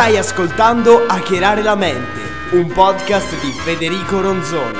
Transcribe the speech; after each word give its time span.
Stai 0.00 0.16
ascoltando 0.16 1.04
Hackerare 1.06 1.60
la 1.60 1.76
mente, 1.76 2.22
un 2.52 2.68
podcast 2.68 3.38
di 3.38 3.52
Federico 3.52 4.22
Ronzoni. 4.22 4.78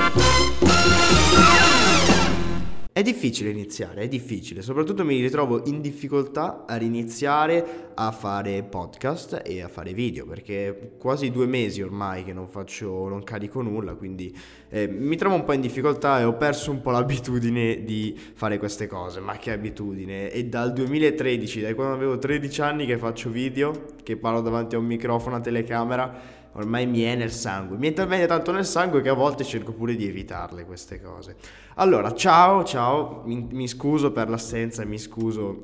È 2.93 3.03
difficile 3.03 3.49
iniziare, 3.51 4.01
è 4.01 4.07
difficile, 4.09 4.61
soprattutto 4.61 5.05
mi 5.05 5.21
ritrovo 5.21 5.61
in 5.67 5.79
difficoltà 5.79 6.65
a 6.67 6.75
riniziare 6.75 7.93
a 7.93 8.11
fare 8.11 8.63
podcast 8.63 9.43
e 9.45 9.61
a 9.61 9.69
fare 9.69 9.93
video 9.93 10.25
perché 10.25 10.95
quasi 10.97 11.31
due 11.31 11.45
mesi 11.45 11.81
ormai 11.81 12.25
che 12.25 12.33
non 12.33 12.49
faccio, 12.49 13.07
non 13.07 13.23
carico 13.23 13.61
nulla, 13.61 13.95
quindi 13.95 14.37
eh, 14.67 14.89
mi 14.89 15.15
trovo 15.15 15.35
un 15.35 15.45
po' 15.45 15.53
in 15.53 15.61
difficoltà 15.61 16.19
e 16.19 16.25
ho 16.25 16.35
perso 16.35 16.69
un 16.71 16.81
po' 16.81 16.91
l'abitudine 16.91 17.85
di 17.85 18.13
fare 18.33 18.57
queste 18.57 18.87
cose, 18.87 19.21
ma 19.21 19.37
che 19.37 19.53
abitudine, 19.53 20.27
è 20.27 20.43
dal 20.43 20.73
2013, 20.73 21.61
da 21.61 21.73
quando 21.73 21.93
avevo 21.93 22.17
13 22.17 22.61
anni 22.61 22.85
che 22.85 22.97
faccio 22.97 23.29
video, 23.29 23.85
che 24.03 24.17
parlo 24.17 24.41
davanti 24.41 24.75
a 24.75 24.79
un 24.79 24.85
microfono, 24.85 25.37
a 25.37 25.39
telecamera 25.39 26.40
ormai 26.53 26.85
mi 26.85 27.01
è 27.01 27.15
nel 27.15 27.31
sangue, 27.31 27.77
mi 27.77 27.93
talmente 27.93 28.27
tanto 28.27 28.51
nel 28.51 28.65
sangue 28.65 29.01
che 29.01 29.09
a 29.09 29.13
volte 29.13 29.43
cerco 29.43 29.71
pure 29.71 29.95
di 29.95 30.07
evitarle 30.07 30.65
queste 30.65 31.01
cose. 31.01 31.35
Allora, 31.75 32.13
ciao, 32.13 32.63
ciao, 32.63 33.23
mi, 33.25 33.47
mi 33.51 33.67
scuso 33.67 34.11
per 34.11 34.29
l'assenza, 34.29 34.83
mi 34.85 34.97
scuso, 34.97 35.63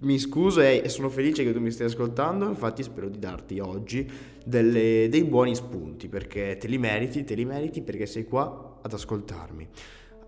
mi 0.00 0.18
scuso 0.18 0.60
e, 0.60 0.82
sono 0.88 1.08
felice 1.08 1.44
che 1.44 1.52
tu 1.52 1.60
mi 1.60 1.70
stia 1.70 1.86
ascoltando, 1.86 2.48
infatti 2.48 2.82
spero 2.82 3.08
di 3.08 3.18
darti 3.18 3.58
oggi 3.60 4.10
delle, 4.44 5.08
dei 5.08 5.24
buoni 5.24 5.54
spunti, 5.54 6.08
perché 6.08 6.56
te 6.58 6.66
li 6.66 6.78
meriti, 6.78 7.24
te 7.24 7.34
li 7.34 7.44
meriti 7.44 7.82
perché 7.82 8.06
sei 8.06 8.24
qua 8.24 8.78
ad 8.82 8.92
ascoltarmi. 8.92 9.68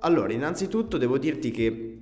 Allora, 0.00 0.32
innanzitutto 0.32 0.98
devo 0.98 1.18
dirti 1.18 1.50
che 1.50 2.00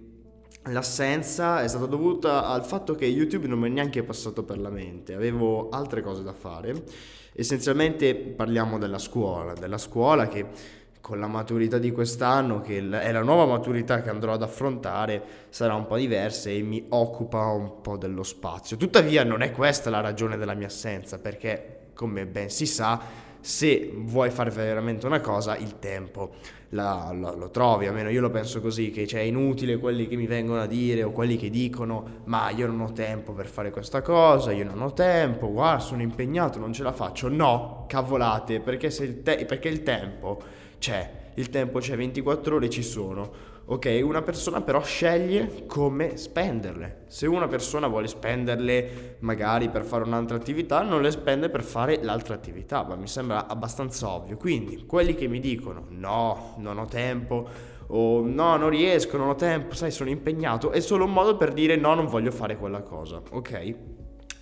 L'assenza 0.68 1.62
è 1.62 1.68
stata 1.68 1.84
dovuta 1.84 2.46
al 2.46 2.64
fatto 2.64 2.94
che 2.94 3.04
YouTube 3.04 3.46
non 3.46 3.58
mi 3.58 3.68
è 3.68 3.70
neanche 3.70 4.02
passato 4.02 4.44
per 4.44 4.58
la 4.58 4.70
mente, 4.70 5.12
avevo 5.12 5.68
altre 5.68 6.00
cose 6.00 6.22
da 6.22 6.32
fare. 6.32 6.84
Essenzialmente 7.36 8.14
parliamo 8.14 8.78
della 8.78 8.98
scuola, 8.98 9.54
della 9.54 9.78
scuola 9.78 10.28
che 10.28 10.46
con 11.00 11.18
la 11.18 11.26
maturità 11.26 11.78
di 11.78 11.90
quest'anno, 11.90 12.60
che 12.60 12.78
è 12.78 13.12
la 13.12 13.22
nuova 13.22 13.44
maturità 13.44 14.00
che 14.00 14.08
andrò 14.08 14.32
ad 14.32 14.42
affrontare, 14.42 15.22
sarà 15.50 15.74
un 15.74 15.86
po' 15.86 15.96
diversa 15.96 16.48
e 16.48 16.62
mi 16.62 16.86
occupa 16.88 17.44
un 17.46 17.82
po' 17.82 17.98
dello 17.98 18.22
spazio. 18.22 18.76
Tuttavia 18.76 19.22
non 19.22 19.42
è 19.42 19.50
questa 19.50 19.90
la 19.90 20.00
ragione 20.00 20.38
della 20.38 20.54
mia 20.54 20.68
assenza, 20.68 21.18
perché 21.18 21.88
come 21.92 22.24
ben 22.26 22.48
si 22.48 22.66
sa, 22.66 22.98
se 23.44 23.92
vuoi 23.94 24.30
fare 24.30 24.48
veramente 24.48 25.04
una 25.04 25.20
cosa, 25.20 25.54
il 25.58 25.78
tempo 25.78 26.36
la, 26.70 27.14
la, 27.14 27.34
lo 27.34 27.50
trovi, 27.50 27.86
almeno 27.86 28.08
io 28.08 28.22
lo 28.22 28.30
penso 28.30 28.62
così, 28.62 28.90
che 28.90 29.06
cioè, 29.06 29.20
è 29.20 29.24
inutile 29.24 29.76
quelli 29.76 30.08
che 30.08 30.16
mi 30.16 30.26
vengono 30.26 30.62
a 30.62 30.66
dire 30.66 31.02
o 31.02 31.10
quelli 31.10 31.36
che 31.36 31.50
dicono 31.50 32.22
ma 32.24 32.48
io 32.48 32.66
non 32.66 32.80
ho 32.80 32.92
tempo 32.92 33.34
per 33.34 33.46
fare 33.46 33.70
questa 33.70 34.00
cosa, 34.00 34.50
io 34.50 34.64
non 34.64 34.80
ho 34.80 34.94
tempo, 34.94 35.52
guarda 35.52 35.80
sono 35.80 36.00
impegnato, 36.00 36.58
non 36.58 36.72
ce 36.72 36.84
la 36.84 36.92
faccio. 36.92 37.28
No, 37.28 37.84
cavolate, 37.86 38.60
perché, 38.60 38.86
il, 38.86 39.22
te- 39.22 39.44
perché 39.44 39.68
il 39.68 39.82
tempo 39.82 40.40
c'è, 40.78 41.10
il 41.34 41.50
tempo 41.50 41.80
c'è, 41.80 41.96
24 41.96 42.56
ore 42.56 42.70
ci 42.70 42.82
sono 42.82 43.30
ok? 43.66 44.00
Una 44.02 44.22
persona 44.22 44.60
però 44.60 44.82
sceglie 44.82 45.64
come 45.66 46.16
spenderle. 46.16 47.04
Se 47.06 47.26
una 47.26 47.46
persona 47.46 47.86
vuole 47.86 48.06
spenderle 48.06 49.16
magari 49.20 49.68
per 49.68 49.84
fare 49.84 50.04
un'altra 50.04 50.36
attività, 50.36 50.82
non 50.82 51.02
le 51.02 51.10
spende 51.10 51.48
per 51.48 51.62
fare 51.62 52.02
l'altra 52.02 52.34
attività, 52.34 52.82
ma 52.84 52.96
mi 52.96 53.06
sembra 53.08 53.46
abbastanza 53.46 54.08
ovvio. 54.08 54.36
Quindi 54.36 54.84
quelli 54.86 55.14
che 55.14 55.28
mi 55.28 55.40
dicono 55.40 55.86
no, 55.90 56.54
non 56.58 56.78
ho 56.78 56.86
tempo, 56.86 57.72
o 57.88 58.22
no, 58.26 58.56
non 58.56 58.70
riesco, 58.70 59.16
non 59.16 59.28
ho 59.28 59.34
tempo, 59.34 59.74
sai, 59.74 59.90
sono 59.90 60.10
impegnato, 60.10 60.70
è 60.70 60.80
solo 60.80 61.04
un 61.04 61.12
modo 61.12 61.36
per 61.36 61.52
dire 61.52 61.76
no, 61.76 61.94
non 61.94 62.06
voglio 62.06 62.30
fare 62.30 62.56
quella 62.56 62.82
cosa, 62.82 63.20
ok? 63.30 63.74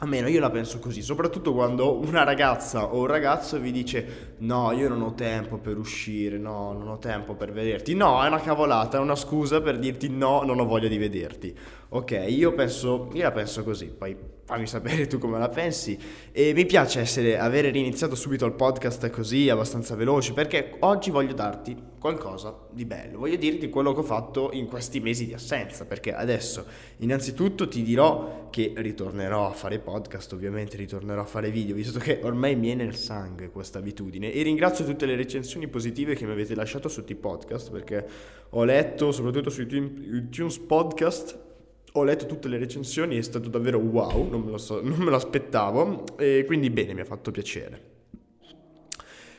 Almeno 0.03 0.27
io 0.27 0.41
la 0.41 0.51
penso 0.51 0.81
così, 0.81 1.01
soprattutto 1.01 1.55
quando 1.55 1.97
una 1.97 2.25
ragazza 2.25 2.93
o 2.93 2.99
un 2.99 3.07
ragazzo 3.07 3.61
vi 3.61 3.71
dice 3.71 4.35
no, 4.39 4.73
io 4.73 4.89
non 4.89 5.01
ho 5.01 5.15
tempo 5.15 5.59
per 5.59 5.79
uscire, 5.79 6.39
no, 6.39 6.73
non 6.73 6.89
ho 6.89 6.99
tempo 6.99 7.35
per 7.35 7.53
vederti. 7.53 7.95
No, 7.95 8.21
è 8.21 8.27
una 8.27 8.41
cavolata, 8.41 8.97
è 8.97 9.01
una 9.01 9.15
scusa 9.15 9.61
per 9.61 9.79
dirti 9.79 10.09
no, 10.09 10.43
non 10.43 10.59
ho 10.59 10.65
voglia 10.65 10.89
di 10.89 10.99
vederti. 10.99 11.57
Ok, 11.95 12.25
io 12.27 12.55
penso, 12.55 13.11
io 13.13 13.23
la 13.23 13.33
penso 13.33 13.63
così, 13.63 13.85
poi 13.87 14.17
fammi 14.45 14.67
sapere 14.67 15.07
tu 15.07 15.19
come 15.19 15.39
la 15.39 15.51
pensi. 15.51 15.99
E 16.33 16.55
mi 16.55 16.65
piace 16.65 17.01
essere, 17.01 17.39
avere 17.39 17.69
riniziato 17.69 18.15
subito 18.15 18.47
il 18.47 18.55
podcast 18.55 19.11
così, 19.11 19.51
abbastanza 19.51 19.95
veloce, 19.95 20.33
perché 20.33 20.77
oggi 20.81 21.11
voglio 21.11 21.35
darti 21.35 21.77
qualcosa 22.01 22.67
di 22.71 22.87
bello. 22.87 23.19
Voglio 23.19 23.37
dirti 23.37 23.69
quello 23.69 23.93
che 23.93 24.01
ho 24.01 24.05
fatto 24.05 24.49
in 24.55 24.69
questi 24.69 25.01
mesi 25.01 25.27
di 25.27 25.35
assenza, 25.35 25.85
perché 25.85 26.15
adesso 26.15 26.65
innanzitutto 27.01 27.69
ti 27.69 27.83
dirò 27.83 28.49
che 28.49 28.73
ritornerò 28.75 29.47
a 29.47 29.53
fare 29.53 29.79
podcast, 29.79 30.33
ovviamente 30.33 30.79
ritornerò 30.79 31.21
a 31.21 31.27
fare 31.27 31.51
video, 31.51 31.75
visto 31.75 31.99
che 31.99 32.21
ormai 32.23 32.57
mi 32.57 32.71
è 32.71 32.75
nel 32.75 32.97
sangue 32.97 33.51
questa 33.51 33.81
abitudine. 33.81 34.33
E 34.33 34.41
ringrazio 34.41 34.87
tutte 34.87 35.05
le 35.05 35.15
recensioni 35.15 35.69
positive 35.69 36.15
che 36.15 36.25
mi 36.25 36.33
avete 36.33 36.55
lasciato 36.55 36.89
sotto 36.89 37.13
i 37.13 37.17
podcast, 37.17 37.71
perché 37.71 38.09
ho 38.49 38.65
letto, 38.65 39.13
soprattutto 39.13 39.51
su 39.51 39.61
iTunes 39.61 40.59
Podcast, 40.59 41.51
ho 41.93 42.05
letto 42.05 42.27
tutte 42.27 42.49
le 42.49 42.59
recensioni, 42.59 43.17
è 43.17 43.23
stato 43.23 43.49
davvero 43.49 43.79
wow, 43.79 44.29
non 44.29 44.43
me 44.43 44.51
lo, 44.51 44.59
so, 44.59 44.81
non 44.83 44.99
me 44.99 45.11
lo 45.11 45.17
aspettavo 45.17 46.05
e 46.17 46.45
quindi 46.47 46.71
bene, 46.71 46.95
mi 46.95 47.01
ha 47.01 47.05
fatto 47.05 47.31
piacere. 47.31 47.91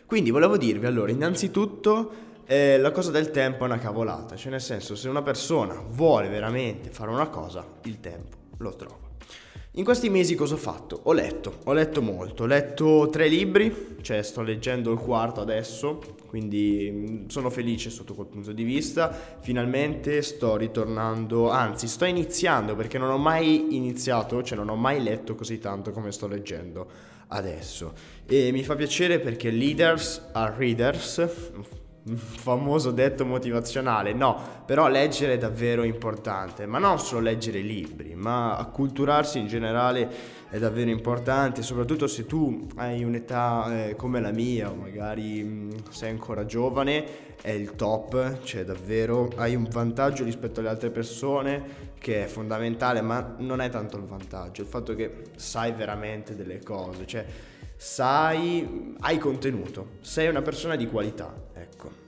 Quindi 0.06 0.30
volevo 0.30 0.58
dirvi 0.58 0.86
allora, 0.86 1.12
innanzitutto 1.12 2.12
eh, 2.46 2.78
la 2.78 2.92
cosa 2.92 3.10
del 3.10 3.32
tempo 3.32 3.64
è 3.64 3.68
una 3.68 3.80
cavolata, 3.80 4.36
cioè 4.36 4.52
nel 4.52 4.62
senso 4.62 4.96
se 4.96 5.10
una 5.10 5.24
persona 5.24 5.82
vuole 5.88 6.30
veramente 6.30 6.90
fare 6.90 7.10
una 7.10 7.30
cosa, 7.30 7.66
il 7.84 8.00
tempo 8.00 8.38
lo 8.58 8.76
trova. 8.76 9.13
In 9.76 9.84
questi 9.84 10.08
mesi 10.12 10.36
cosa 10.36 10.54
ho 10.54 10.58
fatto? 10.58 11.00
Ho 11.06 11.14
letto, 11.14 11.62
ho 11.64 11.74
letto 11.74 12.00
molto, 12.04 12.44
ho 12.44 12.46
letto 12.46 13.10
tre 13.12 13.28
libri, 13.28 13.96
cioè 14.02 14.22
sto 14.22 14.44
leggendo 14.44 14.92
il 14.92 15.00
quarto 15.00 15.42
adesso, 15.42 16.00
quindi 16.28 16.92
mm, 16.92 17.28
sono 17.28 17.50
felice 17.50 17.90
sotto 17.90 18.14
quel 18.14 18.28
punto 18.28 18.52
di 18.52 18.62
vista. 18.62 19.12
Finalmente 19.40 20.22
sto 20.22 20.58
ritornando, 20.58 21.50
anzi 21.50 21.88
sto 21.88 22.06
iniziando 22.06 22.76
perché 22.76 23.00
non 23.00 23.10
ho 23.10 23.18
mai 23.18 23.76
iniziato, 23.76 24.44
cioè 24.44 24.60
non 24.60 24.70
ho 24.70 24.76
mai 24.76 25.02
letto 25.02 25.34
così 25.34 25.58
tanto 25.58 25.90
come 25.90 26.12
sto 26.12 26.28
leggendo 26.28 26.88
adesso. 27.30 27.94
E 28.28 28.52
mi 28.52 28.62
fa 28.64 28.76
piacere 28.76 29.20
perché 29.20 29.50
leaders 29.50 30.30
are 30.34 30.54
readers, 30.56 31.28
famoso 32.06 32.92
detto 32.92 33.26
motivazionale, 33.26 34.14
no, 34.14 34.38
però 34.66 34.88
leggere 34.90 35.34
è 35.34 35.38
davvero 35.38 35.84
importante, 35.84 36.66
ma 36.66 36.78
non 36.78 37.00
solo 37.00 37.22
leggere 37.22 37.62
libri, 37.62 38.14
ma 38.14 38.58
acculturarsi 38.58 39.40
in 39.40 39.48
generale 39.48 40.42
è 40.50 40.60
davvero 40.60 40.90
importante, 40.90 41.62
soprattutto 41.62 42.08
se 42.08 42.26
tu 42.26 42.68
hai 42.76 43.04
un'età 43.04 43.88
eh, 43.88 43.96
come 43.96 44.20
la 44.20 44.32
mia 44.32 44.70
o 44.70 44.76
magari 44.76 45.44
mh, 45.44 45.90
sei 45.92 46.10
ancora 46.10 46.46
giovane, 46.46 47.32
è 47.42 47.52
il 47.52 47.76
top, 47.76 48.44
cioè 48.44 48.66
davvero 48.66 49.30
hai 49.38 49.56
un 49.56 49.68
vantaggio 49.70 50.24
rispetto 50.24 50.60
alle 50.60 50.70
altre 50.70 50.90
persone 50.90 51.92
che 51.98 52.26
è 52.26 52.28
fondamentale, 52.28 53.02
ma 53.02 53.36
non 53.38 53.62
è 53.62 53.70
tanto 53.70 53.96
il 53.96 54.04
vantaggio, 54.04 54.62
il 54.62 54.68
fatto 54.68 54.94
che 54.94 55.24
sai 55.38 55.72
veramente 55.72 56.36
delle 56.36 56.62
cose, 56.62 57.08
cioè 57.08 57.26
sai, 57.76 58.96
hai 59.00 59.18
contenuto, 59.18 59.98
sei 60.02 60.28
una 60.28 60.42
persona 60.42 60.76
di 60.76 60.88
qualità, 60.88 61.50
ecco. 61.54 62.02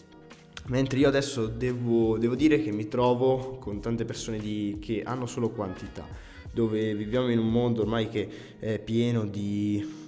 Mentre 0.68 0.98
io 1.00 1.08
adesso 1.08 1.46
devo, 1.46 2.18
devo 2.18 2.36
dire 2.36 2.60
che 2.62 2.72
mi 2.72 2.88
trovo 2.88 3.58
con 3.60 3.80
tante 3.80 4.04
persone 4.04 4.40
di, 4.40 4.80
che 4.82 5.04
hanno 5.04 5.28
solo 5.28 5.50
quantità, 5.50 6.08
dove 6.52 6.96
viviamo 6.96 7.30
in 7.30 7.38
un 7.38 7.52
mondo 7.52 7.82
ormai 7.82 8.10
che 8.10 8.28
è 8.60 8.80
pieno 8.80 9.26
di 9.26 10.04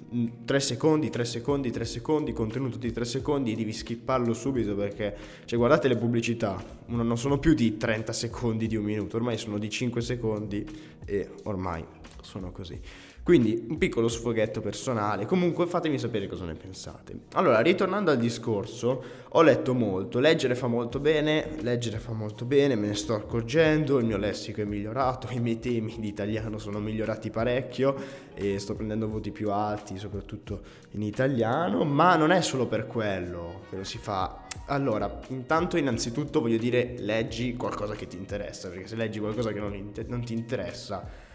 3 0.45 0.59
secondi, 0.61 1.09
3 1.09 1.25
secondi, 1.25 1.69
3 1.69 1.85
secondi, 1.85 2.31
contenuto 2.31 2.77
di 2.77 2.91
3 2.93 3.03
secondi 3.03 3.55
devi 3.55 3.73
skipparlo 3.73 4.33
subito 4.33 4.73
perché, 4.73 5.15
cioè 5.43 5.59
guardate 5.59 5.89
le 5.89 5.97
pubblicità, 5.97 6.63
non 6.85 7.17
sono 7.17 7.39
più 7.39 7.53
di 7.53 7.75
30 7.75 8.13
secondi 8.13 8.67
di 8.67 8.77
un 8.77 8.85
minuto, 8.85 9.17
ormai 9.17 9.37
sono 9.37 9.57
di 9.57 9.69
5 9.69 10.01
secondi 10.01 10.65
e 11.05 11.29
ormai 11.43 11.85
sono 12.27 12.51
così. 12.51 12.79
Quindi 13.23 13.65
un 13.69 13.77
piccolo 13.77 14.07
sfoghetto 14.07 14.61
personale, 14.61 15.25
comunque 15.25 15.65
fatemi 15.65 15.97
sapere 15.97 16.27
cosa 16.27 16.45
ne 16.45 16.53
pensate. 16.53 17.13
Allora, 17.33 17.59
ritornando 17.59 18.11
al 18.11 18.17
discorso, 18.17 19.03
ho 19.27 19.41
letto 19.41 19.73
molto, 19.73 20.19
leggere 20.19 20.55
fa 20.55 20.67
molto 20.67 20.99
bene, 20.99 21.55
leggere 21.59 21.99
fa 21.99 22.13
molto 22.13 22.45
bene, 22.45 22.75
me 22.75 22.87
ne 22.87 22.95
sto 22.95 23.15
accorgendo, 23.15 23.97
il 23.97 24.05
mio 24.05 24.17
lessico 24.17 24.61
è 24.61 24.65
migliorato, 24.65 25.27
i 25.35 25.39
miei 25.39 25.59
temi 25.59 25.95
di 25.99 26.07
italiano 26.07 26.57
sono 26.57 26.79
migliorati 26.79 27.29
parecchio 27.29 27.95
e 28.33 28.59
sto 28.59 28.75
prendendo 28.75 29.09
voti 29.09 29.31
più 29.31 29.51
alti, 29.51 29.97
soprattutto 29.97 30.61
in 30.91 31.01
italiano, 31.01 31.83
ma 31.83 32.15
non 32.15 32.31
è 32.31 32.41
solo 32.41 32.65
per 32.65 32.87
quello 32.87 33.61
che 33.69 33.77
lo 33.77 33.83
si 33.83 33.97
fa. 33.97 34.45
Allora, 34.67 35.19
intanto 35.29 35.77
innanzitutto 35.77 36.39
voglio 36.39 36.57
dire 36.57 36.95
leggi 36.99 37.55
qualcosa 37.55 37.93
che 37.93 38.07
ti 38.07 38.15
interessa, 38.15 38.69
perché 38.69 38.87
se 38.87 38.95
leggi 38.95 39.19
qualcosa 39.19 39.51
che 39.51 39.59
non, 39.59 39.91
non 40.07 40.23
ti 40.23 40.33
interessa 40.33 41.25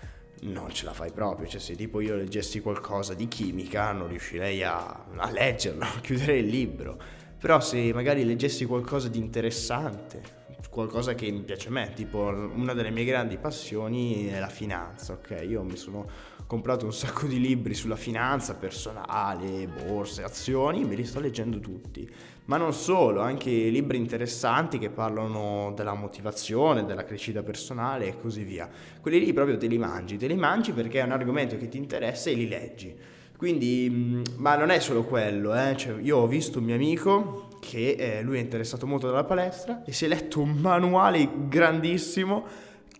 non 0.42 0.70
ce 0.70 0.84
la 0.84 0.92
fai 0.92 1.12
proprio, 1.12 1.48
cioè 1.48 1.60
se 1.60 1.74
tipo 1.74 2.00
io 2.00 2.16
leggessi 2.16 2.60
qualcosa 2.60 3.14
di 3.14 3.28
chimica 3.28 3.92
non 3.92 4.08
riuscirei 4.08 4.62
a, 4.62 5.04
a 5.16 5.30
leggerlo, 5.30 5.84
a 5.84 6.00
chiudere 6.00 6.38
il 6.38 6.46
libro, 6.46 6.98
però 7.38 7.60
se 7.60 7.92
magari 7.92 8.24
leggessi 8.24 8.64
qualcosa 8.64 9.08
di 9.08 9.18
interessante, 9.18 10.40
qualcosa 10.70 11.14
che 11.14 11.30
mi 11.30 11.42
piace 11.42 11.68
a 11.68 11.70
me, 11.70 11.92
tipo 11.94 12.18
una 12.18 12.72
delle 12.72 12.90
mie 12.90 13.04
grandi 13.04 13.36
passioni 13.36 14.28
è 14.28 14.38
la 14.38 14.48
finanza, 14.48 15.12
ok? 15.12 15.44
Io 15.46 15.62
mi 15.62 15.76
sono 15.76 16.08
comprato 16.52 16.84
un 16.84 16.92
sacco 16.92 17.26
di 17.26 17.40
libri 17.40 17.72
sulla 17.72 17.96
finanza 17.96 18.54
personale, 18.56 19.66
borse, 19.66 20.22
azioni, 20.22 20.84
me 20.84 20.94
li 20.94 21.06
sto 21.06 21.18
leggendo 21.18 21.58
tutti. 21.60 22.06
Ma 22.44 22.58
non 22.58 22.74
solo, 22.74 23.22
anche 23.22 23.48
libri 23.48 23.96
interessanti 23.96 24.78
che 24.78 24.90
parlano 24.90 25.72
della 25.74 25.94
motivazione, 25.94 26.84
della 26.84 27.04
crescita 27.04 27.42
personale 27.42 28.08
e 28.08 28.20
così 28.20 28.42
via. 28.42 28.68
Quelli 29.00 29.18
lì 29.18 29.32
proprio 29.32 29.56
te 29.56 29.66
li 29.66 29.78
mangi, 29.78 30.18
te 30.18 30.26
li 30.26 30.36
mangi 30.36 30.72
perché 30.72 31.00
è 31.00 31.04
un 31.04 31.12
argomento 31.12 31.56
che 31.56 31.70
ti 31.70 31.78
interessa 31.78 32.28
e 32.28 32.34
li 32.34 32.46
leggi. 32.46 32.94
Quindi, 33.34 33.88
mm, 33.90 34.22
ma 34.36 34.54
non 34.54 34.68
è 34.68 34.78
solo 34.78 35.04
quello, 35.04 35.54
eh? 35.54 35.74
cioè, 35.74 36.02
io 36.02 36.18
ho 36.18 36.26
visto 36.26 36.58
un 36.58 36.66
mio 36.66 36.74
amico 36.74 37.48
che 37.60 37.96
eh, 37.98 38.20
lui 38.20 38.36
è 38.36 38.40
interessato 38.40 38.86
molto 38.86 39.06
dalla 39.06 39.24
palestra 39.24 39.84
e 39.86 39.92
si 39.92 40.04
è 40.04 40.08
letto 40.08 40.40
un 40.40 40.50
manuale 40.56 41.30
grandissimo 41.48 42.44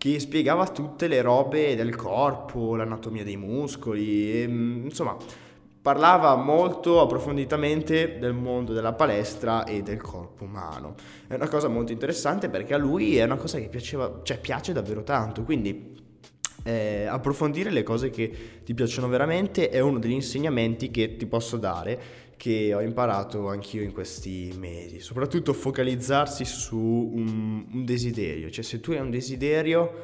che 0.02 0.18
spiegava 0.18 0.66
tutte 0.66 1.06
le 1.06 1.22
robe 1.22 1.76
del 1.76 1.94
corpo, 1.94 2.74
l'anatomia 2.74 3.22
dei 3.22 3.36
muscoli, 3.36 4.42
e, 4.42 4.48
mm, 4.48 4.86
insomma 4.86 5.16
parlava 5.80 6.34
molto 6.34 7.00
approfonditamente 7.00 8.18
del 8.18 8.32
mondo 8.32 8.72
della 8.72 8.94
palestra 8.94 9.62
e 9.62 9.82
del 9.82 10.00
corpo 10.00 10.42
umano. 10.42 10.96
È 11.28 11.34
una 11.34 11.46
cosa 11.46 11.68
molto 11.68 11.92
interessante 11.92 12.48
perché 12.48 12.74
a 12.74 12.78
lui 12.78 13.16
è 13.16 13.22
una 13.22 13.36
cosa 13.36 13.60
che 13.60 13.68
piaceva, 13.68 14.22
cioè 14.24 14.40
piace 14.40 14.72
davvero 14.72 15.04
tanto, 15.04 15.44
quindi 15.44 15.94
eh, 16.64 17.06
approfondire 17.06 17.70
le 17.70 17.84
cose 17.84 18.10
che 18.10 18.60
ti 18.64 18.74
piacciono 18.74 19.06
veramente 19.06 19.68
è 19.68 19.78
uno 19.78 20.00
degli 20.00 20.10
insegnamenti 20.10 20.90
che 20.90 21.14
ti 21.14 21.26
posso 21.26 21.58
dare 21.58 22.00
che 22.42 22.74
ho 22.74 22.80
imparato 22.80 23.46
anch'io 23.46 23.82
in 23.82 23.92
questi 23.92 24.52
mesi, 24.58 24.98
soprattutto 24.98 25.52
focalizzarsi 25.52 26.44
su 26.44 26.76
un, 26.76 27.66
un 27.72 27.84
desiderio, 27.84 28.50
cioè 28.50 28.64
se 28.64 28.80
tu 28.80 28.90
hai 28.90 28.98
un 28.98 29.10
desiderio 29.10 29.96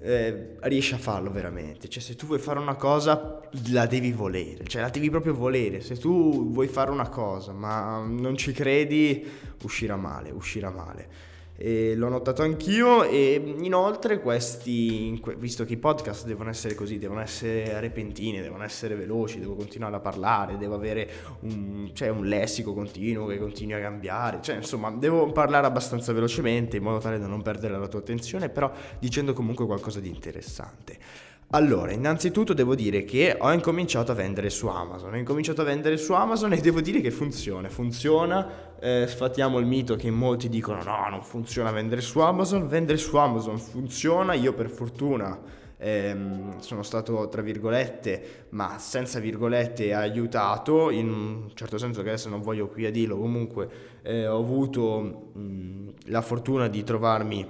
eh, 0.00 0.54
riesci 0.60 0.94
a 0.94 0.98
farlo 0.98 1.32
veramente, 1.32 1.88
cioè 1.88 2.00
se 2.00 2.14
tu 2.14 2.26
vuoi 2.26 2.38
fare 2.38 2.60
una 2.60 2.76
cosa 2.76 3.40
la 3.72 3.86
devi 3.86 4.12
volere, 4.12 4.64
cioè 4.68 4.80
la 4.80 4.90
devi 4.90 5.10
proprio 5.10 5.34
volere, 5.34 5.80
se 5.80 5.96
tu 5.96 6.52
vuoi 6.52 6.68
fare 6.68 6.92
una 6.92 7.08
cosa 7.08 7.50
ma 7.50 8.00
non 8.06 8.36
ci 8.36 8.52
credi 8.52 9.28
uscirà 9.64 9.96
male, 9.96 10.30
uscirà 10.30 10.70
male 10.70 11.31
e 11.56 11.94
l'ho 11.94 12.08
notato 12.08 12.42
anch'io 12.42 13.04
e 13.04 13.54
inoltre 13.60 14.20
questi, 14.20 15.20
visto 15.36 15.64
che 15.64 15.74
i 15.74 15.76
podcast 15.76 16.26
devono 16.26 16.50
essere 16.50 16.74
così, 16.74 16.98
devono 16.98 17.20
essere 17.20 17.78
repentini, 17.80 18.40
devono 18.40 18.64
essere 18.64 18.94
veloci, 18.94 19.38
devo 19.38 19.54
continuare 19.54 19.96
a 19.96 20.00
parlare, 20.00 20.56
devo 20.56 20.74
avere 20.74 21.08
un, 21.40 21.90
cioè 21.92 22.08
un 22.08 22.26
lessico 22.26 22.74
continuo 22.74 23.26
che 23.26 23.38
continui 23.38 23.74
a 23.74 23.80
cambiare, 23.80 24.40
cioè 24.42 24.56
insomma 24.56 24.90
devo 24.90 25.30
parlare 25.32 25.66
abbastanza 25.66 26.12
velocemente 26.12 26.78
in 26.78 26.82
modo 26.82 26.98
tale 26.98 27.18
da 27.18 27.26
non 27.26 27.42
perdere 27.42 27.78
la 27.78 27.88
tua 27.88 28.00
attenzione, 28.00 28.48
però 28.48 28.72
dicendo 28.98 29.32
comunque 29.32 29.66
qualcosa 29.66 30.00
di 30.00 30.08
interessante. 30.08 31.30
Allora, 31.54 31.92
innanzitutto 31.92 32.54
devo 32.54 32.74
dire 32.74 33.04
che 33.04 33.36
ho 33.38 33.52
incominciato 33.52 34.10
a 34.10 34.14
vendere 34.14 34.48
su 34.48 34.68
Amazon. 34.68 35.12
Ho 35.12 35.16
incominciato 35.18 35.60
a 35.60 35.64
vendere 35.64 35.98
su 35.98 36.14
Amazon 36.14 36.54
e 36.54 36.60
devo 36.62 36.80
dire 36.80 37.02
che 37.02 37.10
funziona. 37.10 37.68
Funziona, 37.68 38.78
eh, 38.80 39.04
sfattiamo 39.06 39.58
il 39.58 39.66
mito 39.66 39.94
che 39.94 40.10
molti 40.10 40.48
dicono 40.48 40.82
no, 40.82 41.08
non 41.10 41.22
funziona 41.22 41.70
vendere 41.70 42.00
su 42.00 42.20
Amazon. 42.20 42.66
Vendere 42.68 42.96
su 42.96 43.14
Amazon 43.18 43.58
funziona. 43.58 44.32
Io 44.32 44.54
per 44.54 44.70
fortuna 44.70 45.38
ehm, 45.76 46.58
sono 46.60 46.82
stato, 46.82 47.28
tra 47.28 47.42
virgolette, 47.42 48.46
ma 48.50 48.78
senza 48.78 49.18
virgolette, 49.18 49.92
aiutato. 49.92 50.88
In 50.88 51.10
un 51.10 51.50
certo 51.52 51.76
senso 51.76 52.00
che 52.00 52.08
adesso 52.08 52.30
non 52.30 52.40
voglio 52.40 52.68
qui 52.68 52.86
a 52.86 52.90
dirlo, 52.90 53.18
comunque 53.18 53.68
eh, 54.00 54.26
ho 54.26 54.38
avuto 54.38 55.32
mh, 55.34 55.88
la 56.06 56.22
fortuna 56.22 56.68
di 56.68 56.82
trovarmi 56.82 57.46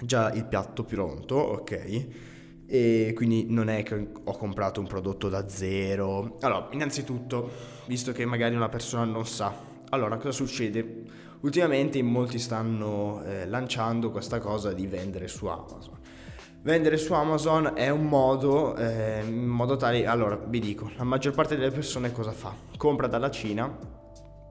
già 0.00 0.32
il 0.32 0.46
piatto 0.46 0.82
pronto, 0.82 1.34
ok? 1.34 2.36
E 2.70 3.14
quindi 3.16 3.46
non 3.48 3.70
è 3.70 3.82
che 3.82 4.08
ho 4.22 4.36
comprato 4.36 4.78
un 4.80 4.86
prodotto 4.86 5.30
da 5.30 5.48
zero. 5.48 6.36
Allora, 6.42 6.68
innanzitutto, 6.72 7.50
visto 7.86 8.12
che 8.12 8.26
magari 8.26 8.54
una 8.54 8.68
persona 8.68 9.04
non 9.04 9.26
sa, 9.26 9.54
allora 9.88 10.18
cosa 10.18 10.32
succede? 10.32 11.04
Ultimamente 11.40 11.96
in 11.96 12.06
molti 12.06 12.38
stanno 12.38 13.22
eh, 13.24 13.46
lanciando 13.46 14.10
questa 14.10 14.38
cosa 14.38 14.72
di 14.72 14.86
vendere 14.86 15.28
su 15.28 15.46
Amazon. 15.46 15.96
Vendere 16.60 16.98
su 16.98 17.14
Amazon 17.14 17.72
è 17.74 17.88
un 17.88 18.04
modo, 18.04 18.76
eh, 18.76 19.22
in 19.24 19.46
modo 19.46 19.76
tale, 19.76 20.06
allora 20.06 20.36
vi 20.36 20.60
dico, 20.60 20.90
la 20.96 21.04
maggior 21.04 21.32
parte 21.32 21.56
delle 21.56 21.70
persone 21.70 22.12
cosa 22.12 22.32
fa? 22.32 22.52
Compra 22.76 23.06
dalla 23.06 23.30
Cina 23.30 23.96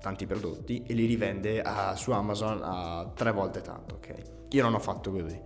tanti 0.01 0.25
prodotti 0.25 0.83
e 0.87 0.93
li 0.93 1.05
rivende 1.05 1.61
a, 1.61 1.95
su 1.95 2.11
Amazon 2.11 2.61
a 2.63 3.11
tre 3.13 3.31
volte 3.31 3.61
tanto, 3.61 3.95
ok? 3.95 4.21
Io 4.51 4.63
non 4.63 4.73
ho 4.73 4.79
fatto 4.79 5.11
così 5.11 5.39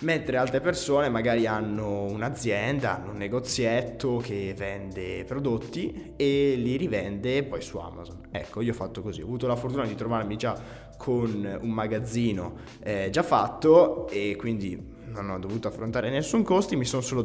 mentre 0.00 0.36
altre 0.36 0.60
persone 0.60 1.08
magari 1.08 1.46
hanno 1.46 2.04
un'azienda, 2.04 2.96
hanno 2.96 3.12
un 3.12 3.16
negozietto 3.16 4.16
che 4.16 4.54
vende 4.56 5.24
prodotti 5.24 6.14
e 6.16 6.54
li 6.56 6.76
rivende 6.76 7.42
poi 7.44 7.60
su 7.60 7.78
Amazon. 7.78 8.28
Ecco, 8.30 8.60
io 8.60 8.72
ho 8.72 8.74
fatto 8.74 9.02
così, 9.02 9.22
ho 9.22 9.24
avuto 9.24 9.46
la 9.46 9.56
fortuna 9.56 9.86
di 9.86 9.94
trovarmi 9.94 10.36
già 10.36 10.60
con 10.96 11.58
un 11.60 11.70
magazzino 11.70 12.56
eh, 12.82 13.08
già 13.10 13.22
fatto 13.22 14.08
e 14.08 14.36
quindi 14.36 14.93
non 15.20 15.36
ho 15.36 15.38
dovuto 15.38 15.68
affrontare 15.68 16.10
nessun 16.10 16.42
costo, 16.42 16.76
mi 16.76 16.84
sono 16.84 17.02
solo 17.02 17.22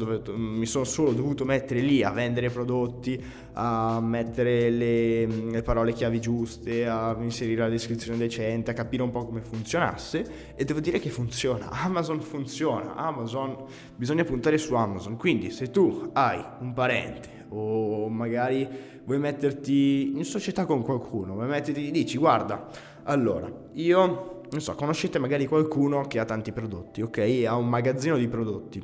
sono 0.65 0.83
solo 0.83 1.11
dovuto 1.11 1.45
mettere 1.45 1.81
lì 1.81 2.03
a 2.03 2.11
vendere 2.11 2.49
prodotti, 2.49 3.21
a 3.53 3.99
mettere 3.99 4.69
le, 4.69 5.25
le, 5.25 5.61
parole 5.61 5.93
chiavi 5.93 6.19
giuste, 6.21 6.87
a 6.87 7.15
inserire 7.19 7.61
la 7.61 7.69
descrizione 7.69 8.17
decente, 8.17 8.71
a 8.71 8.73
capire 8.73 9.03
un 9.03 9.11
po' 9.11 9.25
come 9.25 9.41
funzionasse. 9.41 10.53
E 10.55 10.63
devo 10.63 10.79
dire 10.79 10.99
che 10.99 11.09
funziona, 11.09 11.69
Amazon 11.83 12.21
funziona, 12.21 12.95
Amazon, 12.95 13.55
bisogna 13.95 14.23
puntare 14.23 14.57
su 14.57 14.73
Amazon, 14.75 15.17
quindi 15.17 15.51
se 15.51 15.69
tu 15.71 16.09
hai 16.13 16.43
un 16.59 16.73
parente 16.73 17.45
o 17.49 18.09
magari 18.09 18.67
vuoi 19.05 19.19
metterti 19.19 20.11
in 20.15 20.23
società 20.23 20.65
con 20.65 20.83
qualcuno, 20.83 21.33
vuoi 21.33 21.47
metterti, 21.47 21.89
dici 21.91 22.17
guarda, 22.17 22.67
allora 23.03 23.51
io 23.73 24.38
non 24.51 24.61
so, 24.61 24.73
conoscete 24.75 25.19
magari 25.19 25.45
qualcuno 25.45 26.07
che 26.07 26.19
ha 26.19 26.25
tanti 26.25 26.51
prodotti, 26.51 27.01
ok? 27.01 27.43
Ha 27.47 27.55
un 27.55 27.67
magazzino 27.67 28.17
di 28.17 28.27
prodotti 28.27 28.83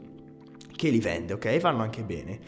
che 0.75 0.89
li 0.89 0.99
vende, 0.99 1.33
ok? 1.33 1.59
Vanno 1.59 1.81
anche 1.81 2.03
bene. 2.03 2.39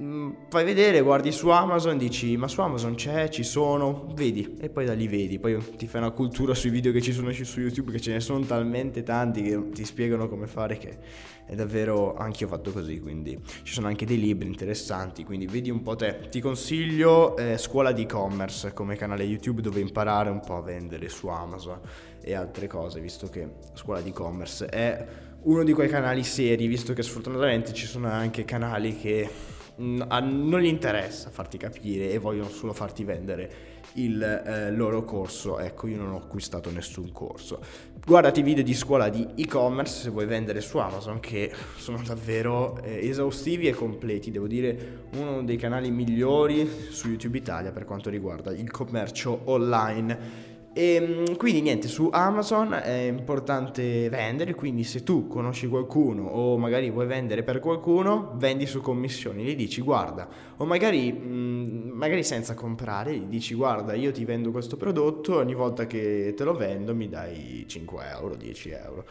Mm, 0.00 0.32
fai 0.48 0.64
vedere, 0.64 1.02
guardi 1.02 1.30
su 1.32 1.50
Amazon, 1.50 1.98
dici 1.98 2.36
ma 2.38 2.48
su 2.48 2.62
Amazon 2.62 2.94
c'è, 2.94 3.28
ci 3.28 3.42
sono, 3.42 4.10
vedi. 4.14 4.56
E 4.58 4.70
poi 4.70 4.86
da 4.86 4.94
lì 4.94 5.06
vedi, 5.06 5.38
poi 5.38 5.58
ti 5.76 5.86
fai 5.86 6.00
una 6.00 6.10
cultura 6.10 6.54
sui 6.54 6.70
video 6.70 6.92
che 6.92 7.02
ci 7.02 7.12
sono 7.12 7.30
su 7.32 7.60
YouTube 7.60 7.92
che 7.92 8.00
ce 8.00 8.12
ne 8.12 8.20
sono 8.20 8.44
talmente 8.44 9.02
tanti 9.02 9.42
che 9.42 9.68
ti 9.70 9.84
spiegano 9.84 10.28
come 10.28 10.46
fare 10.46 10.78
che 10.78 10.98
è 11.44 11.54
davvero, 11.54 12.14
anche 12.14 12.44
io 12.44 12.46
ho 12.46 12.50
fatto 12.50 12.72
così, 12.72 13.00
quindi 13.00 13.38
ci 13.64 13.74
sono 13.74 13.88
anche 13.88 14.06
dei 14.06 14.18
libri 14.18 14.46
interessanti, 14.46 15.24
quindi 15.24 15.46
vedi 15.46 15.68
un 15.68 15.82
po' 15.82 15.94
te. 15.94 16.28
Ti 16.30 16.40
consiglio 16.40 17.36
eh, 17.36 17.58
Scuola 17.58 17.92
di 17.92 18.02
e-commerce 18.02 18.72
come 18.72 18.96
canale 18.96 19.24
YouTube 19.24 19.60
dove 19.60 19.80
imparare 19.80 20.30
un 20.30 20.40
po' 20.40 20.56
a 20.56 20.62
vendere 20.62 21.10
su 21.10 21.26
Amazon 21.26 21.80
e 22.22 22.34
altre 22.34 22.66
cose, 22.66 23.00
visto 23.00 23.28
che 23.28 23.46
Scuola 23.74 24.00
di 24.00 24.08
e-commerce 24.08 24.66
è 24.66 25.06
uno 25.42 25.64
di 25.64 25.72
quei 25.72 25.88
canali 25.88 26.22
seri, 26.22 26.66
visto 26.66 26.92
che 26.94 27.02
sfortunatamente 27.02 27.72
ci 27.74 27.86
sono 27.86 28.08
anche 28.08 28.44
canali 28.44 28.96
che 28.96 29.28
non 29.76 30.60
gli 30.60 30.66
interessa 30.66 31.30
farti 31.30 31.56
capire 31.56 32.10
e 32.10 32.18
vogliono 32.18 32.48
solo 32.48 32.72
farti 32.72 33.04
vendere 33.04 33.70
il 33.94 34.22
eh, 34.22 34.70
loro 34.70 35.04
corso. 35.04 35.58
Ecco, 35.58 35.86
io 35.86 35.96
non 35.96 36.12
ho 36.12 36.16
acquistato 36.16 36.70
nessun 36.70 37.12
corso. 37.12 37.60
Guardati 38.04 38.42
video 38.42 38.64
di 38.64 38.74
scuola 38.74 39.08
di 39.08 39.26
e-commerce 39.34 40.02
se 40.02 40.10
vuoi 40.10 40.26
vendere 40.26 40.60
su 40.60 40.78
Amazon 40.78 41.20
che 41.20 41.52
sono 41.76 42.02
davvero 42.04 42.80
eh, 42.82 43.06
esaustivi 43.08 43.68
e 43.68 43.72
completi. 43.72 44.30
Devo 44.30 44.46
dire 44.46 45.06
uno 45.16 45.42
dei 45.42 45.56
canali 45.56 45.90
migliori 45.90 46.68
su 46.90 47.08
YouTube 47.08 47.38
Italia 47.38 47.72
per 47.72 47.84
quanto 47.84 48.10
riguarda 48.10 48.52
il 48.52 48.70
commercio 48.70 49.42
online 49.44 50.50
e 50.74 50.94
ehm, 50.94 51.36
quindi 51.36 51.60
niente, 51.60 51.86
su 51.88 52.08
Amazon 52.10 52.72
è 52.72 53.02
importante 53.02 54.08
vendere, 54.08 54.54
quindi 54.54 54.84
se 54.84 55.02
tu 55.02 55.26
conosci 55.26 55.68
qualcuno 55.68 56.24
o 56.24 56.56
magari 56.56 56.90
vuoi 56.90 57.06
vendere 57.06 57.42
per 57.42 57.60
qualcuno, 57.60 58.32
vendi 58.36 58.66
su 58.66 58.80
commissioni, 58.80 59.44
gli 59.44 59.54
dici 59.54 59.82
guarda, 59.82 60.28
o 60.56 60.64
magari, 60.64 61.12
mh, 61.12 61.90
magari 61.92 62.24
senza 62.24 62.54
comprare, 62.54 63.14
gli 63.14 63.26
dici 63.26 63.54
guarda 63.54 63.94
io 63.94 64.12
ti 64.12 64.24
vendo 64.24 64.50
questo 64.50 64.76
prodotto, 64.76 65.36
ogni 65.36 65.54
volta 65.54 65.86
che 65.86 66.32
te 66.34 66.44
lo 66.44 66.54
vendo 66.54 66.94
mi 66.94 67.08
dai 67.08 67.64
5 67.66 68.04
euro, 68.10 68.34
10 68.36 68.70
euro. 68.70 69.04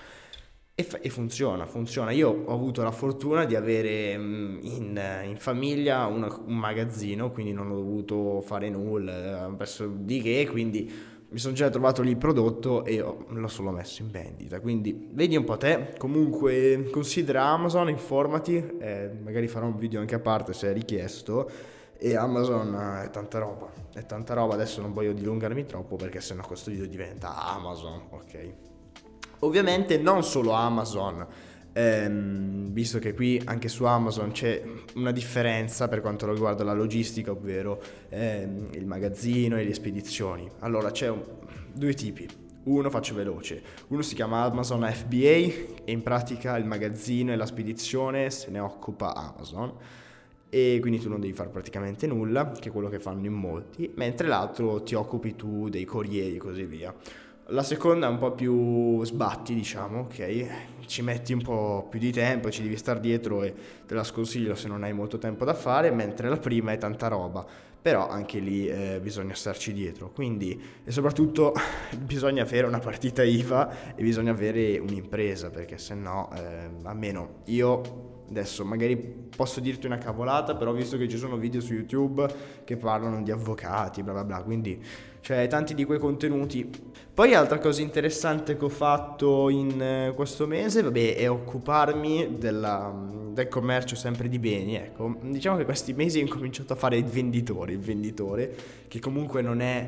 E, 0.73 0.83
fa- 0.83 0.99
e 0.99 1.09
funziona, 1.09 1.65
funziona. 1.65 2.11
Io 2.11 2.43
ho 2.45 2.53
avuto 2.53 2.81
la 2.81 2.91
fortuna 2.91 3.45
di 3.45 3.55
avere 3.55 4.13
in, 4.13 4.99
in 5.25 5.35
famiglia 5.37 6.07
una, 6.07 6.27
un 6.45 6.55
magazzino, 6.57 7.29
quindi 7.31 7.51
non 7.53 7.69
ho 7.69 7.75
dovuto 7.75 8.41
fare 8.41 8.69
nulla, 8.69 9.53
perso 9.55 9.85
di 9.87 10.21
che, 10.21 10.47
quindi 10.49 10.91
mi 11.31 11.39
sono 11.39 11.53
già 11.53 11.69
trovato 11.69 12.01
lì 12.01 12.09
il 12.09 12.17
prodotto 12.17 12.83
e 12.83 12.97
l'ho 12.97 13.47
solo 13.47 13.71
messo 13.71 14.01
in 14.01 14.11
vendita. 14.11 14.59
Quindi 14.59 15.09
vedi 15.13 15.37
un 15.37 15.45
po' 15.45 15.55
te. 15.55 15.93
Comunque 15.97 16.89
considera 16.91 17.43
Amazon, 17.45 17.87
informati, 17.87 18.77
eh, 18.79 19.09
magari 19.23 19.47
farò 19.47 19.67
un 19.67 19.77
video 19.77 20.01
anche 20.01 20.15
a 20.15 20.19
parte 20.19 20.51
se 20.51 20.69
è 20.69 20.73
richiesto. 20.73 21.49
E 21.97 22.17
Amazon 22.17 23.01
è 23.01 23.09
tanta 23.11 23.39
roba, 23.39 23.71
è 23.93 24.05
tanta 24.05 24.33
roba. 24.33 24.55
Adesso 24.55 24.81
non 24.81 24.91
voglio 24.91 25.13
dilungarmi 25.13 25.65
troppo 25.65 25.95
perché 25.95 26.19
sennò 26.19 26.45
questo 26.45 26.69
video 26.69 26.85
diventa 26.85 27.33
Amazon, 27.35 28.07
ok? 28.09 28.53
Ovviamente 29.39 29.97
non 29.97 30.23
solo 30.25 30.51
Amazon, 30.51 31.25
ehm, 31.73 32.71
visto 32.71 32.99
che 32.99 33.13
qui 33.13 33.41
anche 33.45 33.67
su 33.67 33.83
Amazon 33.85 34.31
c'è 34.31 34.63
una 34.95 35.11
differenza 35.11 35.87
per 35.87 36.01
quanto 36.01 36.31
riguarda 36.31 36.63
la 36.63 36.73
logistica, 36.73 37.31
ovvero 37.31 37.81
ehm, 38.09 38.69
il 38.73 38.85
magazzino 38.85 39.57
e 39.57 39.63
le 39.63 39.73
spedizioni. 39.73 40.49
Allora 40.59 40.91
c'è 40.91 41.09
un, 41.09 41.23
due 41.73 41.93
tipi. 41.93 42.27
Uno 42.63 42.91
faccio 42.91 43.15
veloce, 43.15 43.61
uno 43.87 44.03
si 44.03 44.13
chiama 44.13 44.43
Amazon 44.43 44.87
FBA 44.87 45.15
e 45.83 45.85
in 45.85 46.03
pratica 46.03 46.57
il 46.57 46.65
magazzino 46.65 47.31
e 47.31 47.35
la 47.35 47.47
spedizione 47.47 48.29
se 48.29 48.51
ne 48.51 48.59
occupa 48.59 49.15
Amazon 49.15 49.73
e 50.53 50.79
quindi 50.81 50.99
tu 50.99 51.07
non 51.07 51.21
devi 51.21 51.31
fare 51.31 51.49
praticamente 51.49 52.05
nulla, 52.07 52.51
che 52.51 52.67
è 52.67 52.71
quello 52.73 52.89
che 52.89 52.99
fanno 52.99 53.25
in 53.25 53.31
molti, 53.31 53.89
mentre 53.95 54.27
l'altro 54.27 54.83
ti 54.83 54.95
occupi 54.95 55.35
tu 55.37 55.69
dei 55.69 55.85
corrieri 55.85 56.35
e 56.35 56.39
così 56.39 56.65
via. 56.65 56.93
La 57.47 57.63
seconda 57.63 58.07
è 58.07 58.09
un 58.09 58.17
po' 58.17 58.33
più 58.33 59.01
sbatti, 59.05 59.53
diciamo, 59.53 60.01
ok? 60.01 60.47
Ci 60.91 61.01
metti 61.03 61.31
un 61.31 61.41
po' 61.41 61.87
più 61.89 61.99
di 61.99 62.11
tempo, 62.11 62.51
ci 62.51 62.61
devi 62.61 62.75
stare 62.75 62.99
dietro 62.99 63.43
e 63.43 63.53
te 63.87 63.93
la 63.93 64.03
sconsiglio 64.03 64.55
se 64.55 64.67
non 64.67 64.83
hai 64.83 64.91
molto 64.91 65.17
tempo 65.19 65.45
da 65.45 65.53
fare, 65.53 65.89
mentre 65.89 66.27
la 66.27 66.35
prima 66.35 66.73
è 66.73 66.77
tanta 66.77 67.07
roba, 67.07 67.45
però 67.81 68.09
anche 68.09 68.39
lì 68.39 68.67
eh, 68.67 68.99
bisogna 69.01 69.33
starci 69.33 69.71
dietro. 69.71 70.11
Quindi, 70.11 70.61
e 70.83 70.91
soprattutto 70.91 71.53
bisogna 71.97 72.43
avere 72.43 72.67
una 72.67 72.79
partita 72.79 73.23
IVA 73.23 73.95
e 73.95 74.03
bisogna 74.03 74.31
avere 74.31 74.79
un'impresa, 74.79 75.49
perché 75.49 75.77
se 75.77 75.93
no, 75.93 76.29
eh, 76.35 76.69
almeno 76.83 77.35
io 77.45 78.19
Adesso 78.31 78.63
magari 78.63 78.95
posso 78.95 79.59
dirti 79.59 79.87
una 79.87 79.97
cavolata, 79.97 80.55
però 80.55 80.71
visto 80.71 80.97
che 80.97 81.09
ci 81.09 81.17
sono 81.17 81.35
video 81.35 81.59
su 81.59 81.73
YouTube 81.73 82.25
che 82.63 82.77
parlano 82.77 83.21
di 83.21 83.29
avvocati, 83.29 84.03
bla 84.03 84.13
bla 84.13 84.23
bla, 84.23 84.41
quindi 84.41 84.81
cioè 85.19 85.47
tanti 85.47 85.73
di 85.75 85.83
quei 85.83 85.99
contenuti. 85.99 86.69
Poi 87.13 87.33
altra 87.35 87.59
cosa 87.59 87.81
interessante 87.81 88.55
che 88.55 88.63
ho 88.63 88.69
fatto 88.69 89.49
in 89.49 89.81
eh, 89.81 90.13
questo 90.15 90.47
mese, 90.47 90.81
vabbè, 90.81 91.17
è 91.17 91.29
occuparmi 91.29 92.37
della, 92.37 92.93
del 93.33 93.49
commercio 93.49 93.97
sempre 93.97 94.29
di 94.29 94.39
beni, 94.39 94.75
ecco. 94.75 95.17
Diciamo 95.21 95.57
che 95.57 95.65
questi 95.65 95.91
mesi 95.91 96.19
ho 96.19 96.21
incominciato 96.21 96.71
a 96.71 96.77
fare 96.77 96.95
il 96.95 97.03
venditore, 97.03 97.73
il 97.73 97.79
venditore, 97.79 98.55
che 98.87 98.99
comunque 98.99 99.41
non 99.41 99.59
è, 99.59 99.87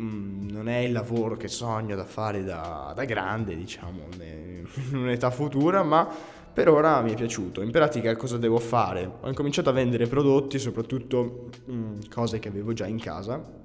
mm, 0.00 0.48
non 0.48 0.66
è 0.66 0.78
il 0.78 0.92
lavoro 0.92 1.36
che 1.36 1.48
sogno 1.48 1.94
da 1.94 2.04
fare 2.04 2.42
da, 2.42 2.92
da 2.96 3.04
grande, 3.04 3.54
diciamo, 3.54 4.00
in 4.16 4.96
un'età 4.96 5.30
futura, 5.30 5.82
ma 5.82 6.40
per 6.52 6.68
ora 6.68 7.00
mi 7.00 7.12
è 7.12 7.14
piaciuto. 7.14 7.62
In 7.62 7.70
pratica 7.70 8.14
cosa 8.16 8.36
devo 8.36 8.58
fare? 8.58 9.10
Ho 9.20 9.28
incominciato 9.28 9.70
a 9.70 9.72
vendere 9.72 10.06
prodotti, 10.06 10.58
soprattutto 10.58 11.48
mh, 11.64 11.72
mm, 11.72 11.98
cose 12.12 12.38
che 12.38 12.48
avevo 12.48 12.72
già 12.72 12.86
in 12.86 12.98
casa. 12.98 13.60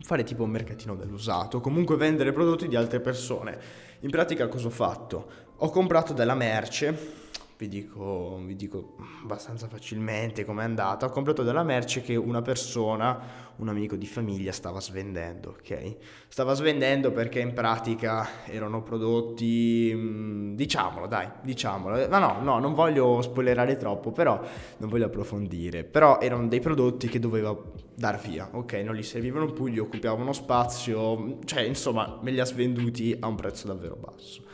Fare 0.00 0.22
tipo 0.22 0.42
un 0.42 0.50
mercatino 0.50 0.94
dell'usato, 0.94 1.60
comunque 1.60 1.96
vendere 1.96 2.32
prodotti 2.32 2.68
di 2.68 2.76
altre 2.76 3.00
persone. 3.00 3.58
In 4.00 4.10
pratica 4.10 4.48
cosa 4.48 4.66
ho 4.66 4.70
fatto? 4.70 5.30
Ho 5.56 5.70
comprato 5.70 6.12
della 6.12 6.34
merce 6.34 7.27
vi 7.58 7.66
dico, 7.66 8.40
vi 8.44 8.54
dico 8.54 8.94
abbastanza 9.24 9.66
facilmente 9.66 10.44
com'è 10.44 10.62
andata. 10.62 11.06
Ho 11.06 11.10
comprato 11.10 11.42
della 11.42 11.64
merce 11.64 12.02
che 12.02 12.14
una 12.14 12.40
persona, 12.40 13.20
un 13.56 13.68
amico 13.68 13.96
di 13.96 14.06
famiglia, 14.06 14.52
stava 14.52 14.80
svendendo, 14.80 15.56
ok? 15.58 15.96
Stava 16.28 16.54
svendendo 16.54 17.10
perché 17.10 17.40
in 17.40 17.52
pratica 17.54 18.44
erano 18.46 18.84
prodotti, 18.84 19.92
mm, 19.92 20.54
diciamolo 20.54 21.08
dai, 21.08 21.28
diciamolo. 21.42 22.06
Ma 22.08 22.18
no, 22.18 22.38
no, 22.40 22.60
non 22.60 22.74
voglio 22.74 23.20
spoilerare 23.22 23.76
troppo, 23.76 24.12
però 24.12 24.40
non 24.76 24.88
voglio 24.88 25.06
approfondire. 25.06 25.82
Però 25.82 26.20
erano 26.20 26.46
dei 26.46 26.60
prodotti 26.60 27.08
che 27.08 27.18
doveva 27.18 27.56
dar 27.92 28.20
via, 28.20 28.48
ok? 28.52 28.74
Non 28.84 28.94
gli 28.94 29.02
servivano 29.02 29.50
più, 29.50 29.66
gli 29.66 29.80
occupavano 29.80 30.32
spazio, 30.32 31.40
cioè 31.44 31.62
insomma 31.62 32.20
me 32.22 32.30
li 32.30 32.38
ha 32.38 32.44
svenduti 32.44 33.16
a 33.18 33.26
un 33.26 33.34
prezzo 33.34 33.66
davvero 33.66 33.96
basso. 33.96 34.46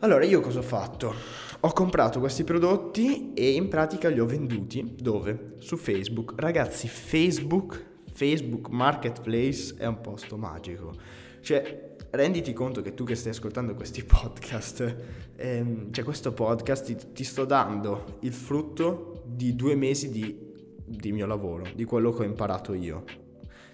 Allora 0.00 0.24
io 0.24 0.40
cosa 0.40 0.58
ho 0.58 0.62
fatto? 0.62 1.14
Ho 1.60 1.72
comprato 1.72 2.20
questi 2.20 2.44
prodotti 2.44 3.32
e 3.32 3.52
in 3.52 3.68
pratica 3.68 4.08
li 4.08 4.20
ho 4.20 4.26
venduti 4.26 4.94
dove? 5.00 5.54
Su 5.58 5.76
Facebook. 5.76 6.34
Ragazzi, 6.36 6.86
Facebook, 6.86 8.02
Facebook 8.12 8.68
Marketplace 8.68 9.74
è 9.76 9.86
un 9.86 10.00
posto 10.00 10.36
magico. 10.36 10.92
Cioè, 11.40 11.94
renditi 12.10 12.52
conto 12.52 12.82
che 12.82 12.92
tu 12.92 13.04
che 13.04 13.14
stai 13.14 13.32
ascoltando 13.32 13.74
questi 13.74 14.04
podcast, 14.04 14.96
ehm, 15.36 15.92
cioè 15.92 16.04
questo 16.04 16.32
podcast 16.32 16.84
ti, 16.84 17.12
ti, 17.12 17.24
sto 17.24 17.44
dando 17.46 18.18
il 18.20 18.32
frutto 18.32 19.22
di 19.24 19.54
due 19.56 19.74
mesi 19.74 20.10
di, 20.10 20.38
di 20.84 21.12
mio 21.12 21.26
lavoro, 21.26 21.64
di 21.74 21.84
quello 21.84 22.12
che 22.12 22.22
ho 22.22 22.26
imparato 22.26 22.74
io. 22.74 23.04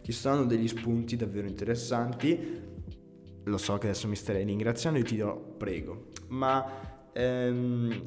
Ti 0.03 0.12
sto 0.12 0.29
dando 0.29 0.45
degli 0.45 0.69
spunti 0.69 1.17
davvero 1.17 1.49
interessanti 1.49 2.71
lo 3.45 3.59
so 3.59 3.77
che 3.79 3.89
adesso 3.89 4.07
mi 4.07 4.15
starei 4.15 4.45
ringraziando 4.45 5.01
e 5.01 5.03
ti 5.03 5.17
dirò 5.17 5.37
prego, 5.37 6.07
ma 6.29 6.92
ehm, 7.12 8.04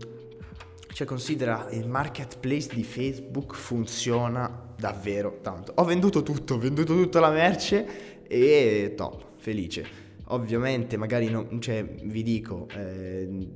cioè 0.94 1.06
considera 1.06 1.68
il 1.72 1.88
marketplace 1.88 2.70
di 2.74 2.84
Facebook 2.84 3.54
funziona 3.54 4.74
davvero 4.78 5.40
tanto. 5.42 5.74
Ho 5.76 5.84
venduto 5.84 6.24
tutto, 6.24 6.56
ho 6.56 6.58
venduto 6.58 6.96
tutta 6.96 7.20
la 7.20 7.32
merce 7.32 8.24
e 8.28 8.94
top, 8.96 9.24
felice. 9.38 10.04
Ovviamente 10.30 10.98
magari 10.98 11.30
non, 11.30 11.60
cioè, 11.62 11.84
vi 11.84 12.24
dico, 12.24 12.68
eh, 12.76 13.48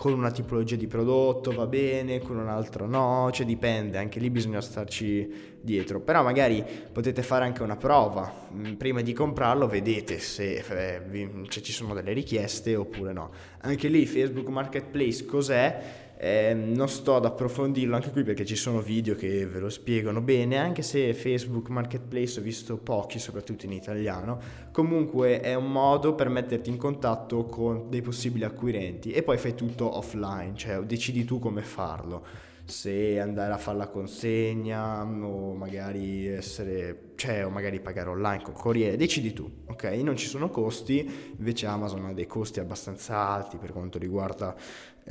con 0.00 0.14
una 0.14 0.30
tipologia 0.30 0.76
di 0.76 0.86
prodotto 0.86 1.52
va 1.52 1.66
bene, 1.66 2.20
con 2.20 2.38
un'altra 2.38 2.86
no, 2.86 3.28
cioè 3.34 3.44
dipende, 3.44 3.98
anche 3.98 4.18
lì 4.18 4.30
bisogna 4.30 4.62
starci 4.62 5.58
dietro, 5.60 6.00
però 6.00 6.22
magari 6.22 6.64
potete 6.90 7.22
fare 7.22 7.44
anche 7.44 7.62
una 7.62 7.76
prova, 7.76 8.48
mm, 8.50 8.72
prima 8.76 9.02
di 9.02 9.12
comprarlo 9.12 9.66
vedete 9.66 10.18
se 10.18 10.64
eh, 10.66 11.30
cioè, 11.48 11.62
ci 11.62 11.72
sono 11.72 11.92
delle 11.92 12.14
richieste 12.14 12.76
oppure 12.76 13.12
no. 13.12 13.30
Anche 13.60 13.88
lì 13.88 14.06
Facebook 14.06 14.48
Marketplace 14.48 15.26
cos'è? 15.26 15.82
Eh, 16.22 16.52
non 16.52 16.86
sto 16.90 17.16
ad 17.16 17.24
approfondirlo 17.24 17.94
anche 17.94 18.10
qui 18.10 18.22
perché 18.24 18.44
ci 18.44 18.54
sono 18.54 18.82
video 18.82 19.14
che 19.14 19.46
ve 19.46 19.58
lo 19.58 19.70
spiegano 19.70 20.20
bene, 20.20 20.58
anche 20.58 20.82
se 20.82 21.14
Facebook 21.14 21.70
Marketplace 21.70 22.40
ho 22.40 22.42
visto 22.42 22.76
pochi, 22.76 23.18
soprattutto 23.18 23.64
in 23.64 23.72
italiano. 23.72 24.38
Comunque 24.70 25.40
è 25.40 25.54
un 25.54 25.72
modo 25.72 26.14
per 26.14 26.28
metterti 26.28 26.68
in 26.68 26.76
contatto 26.76 27.46
con 27.46 27.88
dei 27.88 28.02
possibili 28.02 28.44
acquirenti 28.44 29.12
e 29.12 29.22
poi 29.22 29.38
fai 29.38 29.54
tutto 29.54 29.96
offline, 29.96 30.52
cioè 30.56 30.80
decidi 30.80 31.24
tu 31.24 31.38
come 31.38 31.62
farlo 31.62 32.48
se 32.70 33.18
andare 33.18 33.52
a 33.52 33.58
fare 33.58 33.76
la 33.76 33.88
consegna 33.88 35.02
o 35.02 35.54
magari 35.54 36.26
essere, 36.28 37.12
cioè, 37.16 37.44
o 37.44 37.50
magari 37.50 37.80
pagare 37.80 38.08
online 38.08 38.42
con 38.42 38.54
corriere, 38.54 38.96
decidi 38.96 39.32
tu, 39.32 39.50
ok? 39.66 39.84
Non 40.02 40.16
ci 40.16 40.26
sono 40.26 40.48
costi, 40.48 41.34
invece 41.36 41.66
Amazon 41.66 42.06
ha 42.06 42.12
dei 42.12 42.26
costi 42.26 42.60
abbastanza 42.60 43.16
alti 43.16 43.56
per 43.56 43.72
quanto 43.72 43.98
riguarda 43.98 44.54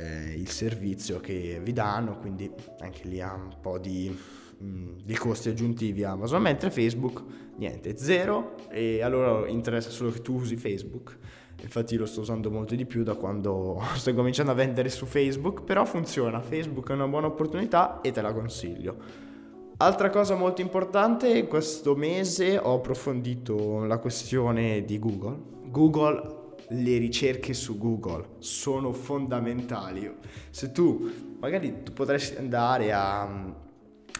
eh, 0.00 0.34
il 0.34 0.48
servizio 0.48 1.20
che 1.20 1.60
vi 1.62 1.72
danno, 1.72 2.18
quindi 2.18 2.50
anche 2.80 3.06
lì 3.06 3.20
ha 3.20 3.34
un 3.34 3.56
po' 3.60 3.78
di, 3.78 4.16
mh, 4.58 4.64
mm, 4.64 4.98
di 5.04 5.14
costi 5.14 5.48
aggiuntivi 5.48 6.04
Amazon, 6.04 6.42
mentre 6.42 6.70
Facebook 6.70 7.22
niente, 7.56 7.96
zero 7.96 8.54
e 8.70 9.02
allora 9.02 9.48
interessa 9.48 9.90
solo 9.90 10.10
che 10.10 10.22
tu 10.22 10.34
usi 10.34 10.56
Facebook 10.56 11.18
infatti 11.62 11.96
lo 11.96 12.06
sto 12.06 12.20
usando 12.20 12.50
molto 12.50 12.74
di 12.74 12.86
più 12.86 13.02
da 13.02 13.14
quando 13.14 13.82
sto 13.94 14.14
cominciando 14.14 14.52
a 14.52 14.54
vendere 14.54 14.88
su 14.88 15.06
Facebook, 15.06 15.62
però 15.62 15.84
funziona, 15.84 16.40
Facebook 16.40 16.90
è 16.90 16.94
una 16.94 17.08
buona 17.08 17.26
opportunità 17.26 18.00
e 18.00 18.10
te 18.10 18.20
la 18.20 18.32
consiglio. 18.32 19.28
Altra 19.76 20.10
cosa 20.10 20.34
molto 20.34 20.60
importante, 20.60 21.46
questo 21.46 21.94
mese 21.94 22.58
ho 22.58 22.74
approfondito 22.74 23.84
la 23.84 23.96
questione 23.96 24.84
di 24.84 24.98
Google. 24.98 25.38
Google, 25.68 26.39
le 26.70 26.98
ricerche 26.98 27.52
su 27.54 27.78
Google 27.78 28.36
sono 28.38 28.92
fondamentali. 28.92 30.10
Se 30.50 30.72
tu 30.72 31.36
magari 31.40 31.82
tu 31.82 31.92
potresti 31.92 32.36
andare 32.36 32.92
a 32.92 33.68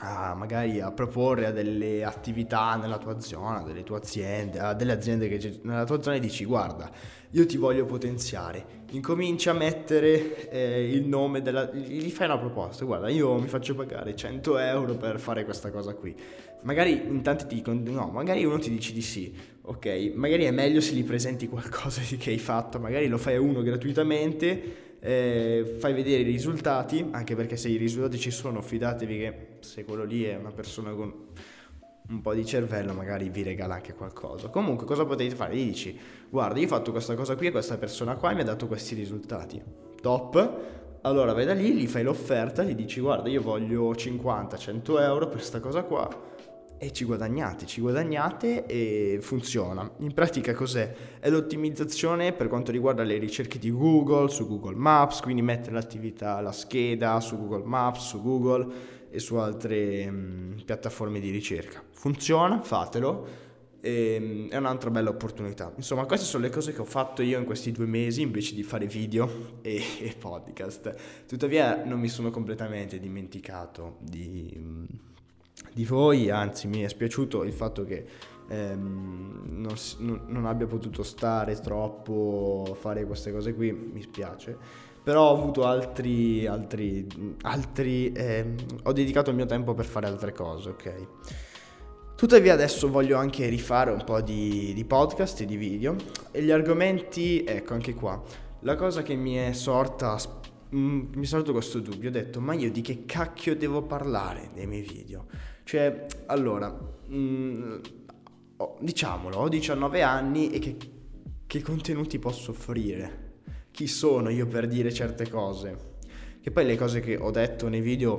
a 0.03 0.35
magari 0.35 0.81
a 0.81 0.91
proporre 0.93 1.47
a 1.47 1.51
delle 1.51 2.05
attività 2.05 2.77
nella 2.77 2.97
tua 2.97 3.21
zona, 3.21 3.63
delle 3.63 3.83
tue 3.83 3.99
aziende, 3.99 4.59
a 4.59 4.73
delle 4.73 4.93
aziende 4.93 5.29
che 5.29 5.61
nella 5.63 5.85
tua 5.85 6.01
zona 6.01 6.17
e 6.17 6.21
dici 6.21 6.45
guarda, 6.45 6.91
io 7.33 7.45
ti 7.45 7.59
voglio 7.59 7.85
potenziare, 7.85 8.65
incomincia 8.93 9.51
a 9.51 9.55
mettere 9.55 10.49
eh, 10.51 10.91
il 10.91 11.07
nome 11.07 11.43
della... 11.43 11.71
gli 11.71 12.09
fai 12.11 12.27
una 12.27 12.39
proposta, 12.39 12.85
guarda 12.87 13.11
io 13.11 13.39
mi 13.39 13.47
faccio 13.47 13.75
pagare 13.75 14.17
100 14.17 14.59
euro 14.59 14.95
per 14.95 15.21
fare 15.21 15.45
questa 15.45 15.71
cosa 15.71 15.95
qui. 15.95 16.15
Magari 16.63 16.93
in 16.93 17.23
tanti 17.23 17.47
ti 17.47 17.55
dicono 17.57 17.81
no, 17.85 18.11
magari 18.13 18.45
uno 18.45 18.59
ti 18.59 18.71
dice 18.71 18.93
di 18.93 19.03
sì, 19.03 19.35
ok, 19.63 20.13
magari 20.15 20.45
è 20.45 20.51
meglio 20.51 20.81
se 20.81 20.95
gli 20.95 21.05
presenti 21.05 21.47
qualcosa 21.47 22.01
che 22.01 22.31
hai 22.31 22.39
fatto, 22.39 22.79
magari 22.79 23.07
lo 23.07 23.19
fai 23.19 23.35
a 23.35 23.41
uno 23.41 23.61
gratuitamente 23.61 24.89
eh, 25.01 25.77
fai 25.79 25.93
vedere 25.93 26.21
i 26.21 26.25
risultati, 26.25 27.07
anche 27.11 27.35
perché 27.35 27.57
se 27.57 27.69
i 27.69 27.77
risultati 27.77 28.19
ci 28.19 28.31
sono, 28.31 28.61
fidatevi 28.61 29.19
che 29.19 29.47
se 29.61 29.85
quello 29.85 30.05
lì 30.05 30.25
è 30.25 30.37
una 30.37 30.53
persona 30.53 30.93
con 30.93 31.13
un 32.09 32.21
po' 32.21 32.35
di 32.35 32.45
cervello, 32.45 32.93
magari 32.93 33.29
vi 33.29 33.43
regala 33.43 33.75
anche 33.75 33.95
qualcosa. 33.95 34.49
Comunque, 34.49 34.87
cosa 34.87 35.05
potete 35.05 35.35
fare? 35.35 35.57
Gli 35.57 35.65
dici, 35.65 35.99
guarda, 36.29 36.59
io 36.59 36.67
ho 36.67 36.69
fatto 36.69 36.91
questa 36.91 37.15
cosa 37.15 37.37
qui 37.37 37.47
e 37.47 37.51
questa 37.51 37.79
persona 37.79 38.17
qua 38.17 38.33
mi 38.33 38.41
ha 38.41 38.45
dato 38.45 38.67
questi 38.67 38.95
risultati. 38.95 39.63
Top. 40.01 40.79
Allora 41.03 41.33
vai 41.33 41.47
da 41.47 41.55
lì, 41.55 41.73
gli 41.73 41.87
fai 41.87 42.03
l'offerta, 42.03 42.63
gli 42.63 42.75
dici, 42.75 43.01
guarda, 43.01 43.29
io 43.29 43.41
voglio 43.41 43.93
50-100 43.93 45.01
euro 45.01 45.27
per 45.27 45.37
questa 45.37 45.61
cosa 45.61 45.83
qua 45.83 46.30
e 46.83 46.95
ci 46.95 47.05
guadagnate, 47.05 47.67
ci 47.67 47.83
guadagnate 47.83 48.65
e 48.65 49.19
funziona. 49.21 49.89
In 49.99 50.15
pratica 50.15 50.55
cos'è? 50.55 50.95
È 51.21 51.29
l'ottimizzazione 51.29 52.33
per 52.33 52.49
quanto 52.49 52.73
riguarda 52.73 53.03
le 53.03 53.19
ricerche 53.19 53.59
di 53.59 53.71
Google 53.71 54.31
su 54.31 54.49
Google 54.49 54.77
Maps, 54.77 55.21
quindi 55.21 55.43
mettere 55.43 55.75
l'attività, 55.75 56.41
la 56.41 56.53
scheda 56.53 57.21
su 57.21 57.37
Google 57.37 57.67
Maps, 57.67 58.07
su 58.07 58.23
Google 58.23 58.73
e 59.11 59.19
su 59.19 59.35
altre 59.35 60.11
mh, 60.11 60.63
piattaforme 60.65 61.21
di 61.21 61.29
ricerca. 61.29 61.83
Funziona, 61.91 62.63
fatelo. 62.63 63.49
E, 63.83 64.17
mm, 64.19 64.49
è 64.49 64.57
un'altra 64.57 64.89
bella 64.89 65.11
opportunità. 65.11 65.71
Insomma, 65.77 66.07
queste 66.07 66.25
sono 66.25 66.45
le 66.45 66.51
cose 66.51 66.73
che 66.73 66.81
ho 66.81 66.87
fatto 66.87 67.21
io 67.21 67.39
in 67.39 67.45
questi 67.45 67.73
due 67.73 67.87
mesi 67.87 68.23
invece 68.23 68.55
di 68.55 68.63
fare 68.63 68.87
video 68.87 69.59
e, 69.61 69.83
e 70.01 70.15
podcast. 70.19 70.95
Tuttavia, 71.27 71.85
non 71.85 72.01
mi 72.01 72.09
sono 72.09 72.31
completamente 72.31 72.99
dimenticato 72.99 73.99
di 74.01 74.55
mm, 74.57 74.85
di 75.73 75.85
voi, 75.85 76.31
anzi 76.31 76.67
mi 76.67 76.83
è 76.83 76.89
spiaciuto 76.89 77.45
il 77.45 77.53
fatto 77.53 77.85
che 77.85 78.05
ehm, 78.49 79.45
non, 79.47 79.75
non, 80.27 80.47
abbia 80.47 80.67
potuto 80.67 81.03
stare 81.03 81.55
troppo 81.61 82.67
a 82.71 82.75
fare 82.75 83.05
queste 83.07 83.33
cose 83.33 83.55
qui, 83.55 83.73
mi 83.73 84.03
spiace, 84.03 84.57
però 85.03 85.31
ho 85.31 85.39
avuto 85.39 85.65
altri, 85.65 86.47
altri, 86.47 87.07
altri 87.43 88.13
ehm, 88.13 88.55
ho 88.85 88.93
dedicato 88.93 89.31
il 89.31 89.37
mio 89.37 89.47
tempo 89.47 89.75
per 89.75 89.85
fare 89.85 90.07
altre 90.07 90.33
cose, 90.33 90.71
ok? 90.71 91.07
Tuttavia 92.17 92.53
adesso 92.53 92.91
voglio 92.91 93.17
anche 93.17 93.49
rifare 93.49 93.91
un 93.91 94.05
po' 94.05 94.21
di, 94.21 94.73
di 94.75 94.85
podcast 94.85 95.41
e 95.41 95.47
di 95.47 95.57
video 95.57 95.97
e 96.31 96.43
gli 96.43 96.51
argomenti, 96.51 97.45
ecco 97.45 97.73
anche 97.73 97.95
qua, 97.95 98.23
la 98.61 98.77
cosa 98.77 99.03
che 99.03 99.15
mi 99.15 99.37
è 99.37 99.53
sorta 99.53 100.19
mi 100.71 101.09
è 101.23 101.25
sorto 101.25 101.53
questo 101.53 101.81
dubbio, 101.81 102.11
ho 102.11 102.13
detto 102.13 102.41
ma 102.41 102.55
io 102.55 102.71
di 102.71 102.81
che 102.81 103.05
cacchio 103.05 103.57
devo 103.57 103.83
parlare 103.83 104.51
nei 104.55 104.67
miei 104.67 104.83
video? 104.83 105.27
Cioè, 105.71 106.07
allora, 106.27 106.69
mh, 106.69 107.17
mm, 107.17 107.81
diciamolo, 108.81 109.37
ho 109.37 109.49
19 109.49 110.03
anni 110.03 110.51
e 110.51 110.59
che, 110.59 110.77
che 111.47 111.63
contenuti 111.63 112.19
posso 112.19 112.51
offrire? 112.51 113.35
Chi 113.71 113.87
sono 113.87 114.31
io 114.31 114.49
per 114.49 114.67
dire 114.67 114.93
certe 114.93 115.29
cose? 115.29 115.99
Che 116.41 116.51
poi 116.51 116.67
le 116.67 116.77
cose 116.77 116.99
che 116.99 117.17
ho 117.17 117.31
detto 117.31 117.69
nei 117.69 117.83
video 117.83 118.19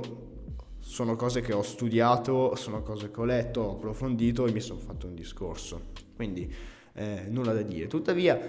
sono 0.78 1.14
cose 1.14 1.42
che 1.42 1.52
ho 1.52 1.60
studiato, 1.60 2.54
sono 2.54 2.80
cose 2.82 3.10
che 3.10 3.20
ho 3.20 3.24
letto, 3.24 3.60
ho 3.60 3.72
approfondito 3.72 4.46
e 4.46 4.52
mi 4.52 4.60
sono 4.60 4.80
fatto 4.80 5.06
un 5.06 5.14
discorso. 5.14 5.90
Quindi 6.16 6.50
eh, 6.94 7.26
nulla 7.28 7.52
da 7.52 7.60
dire. 7.60 7.86
Tuttavia, 7.86 8.40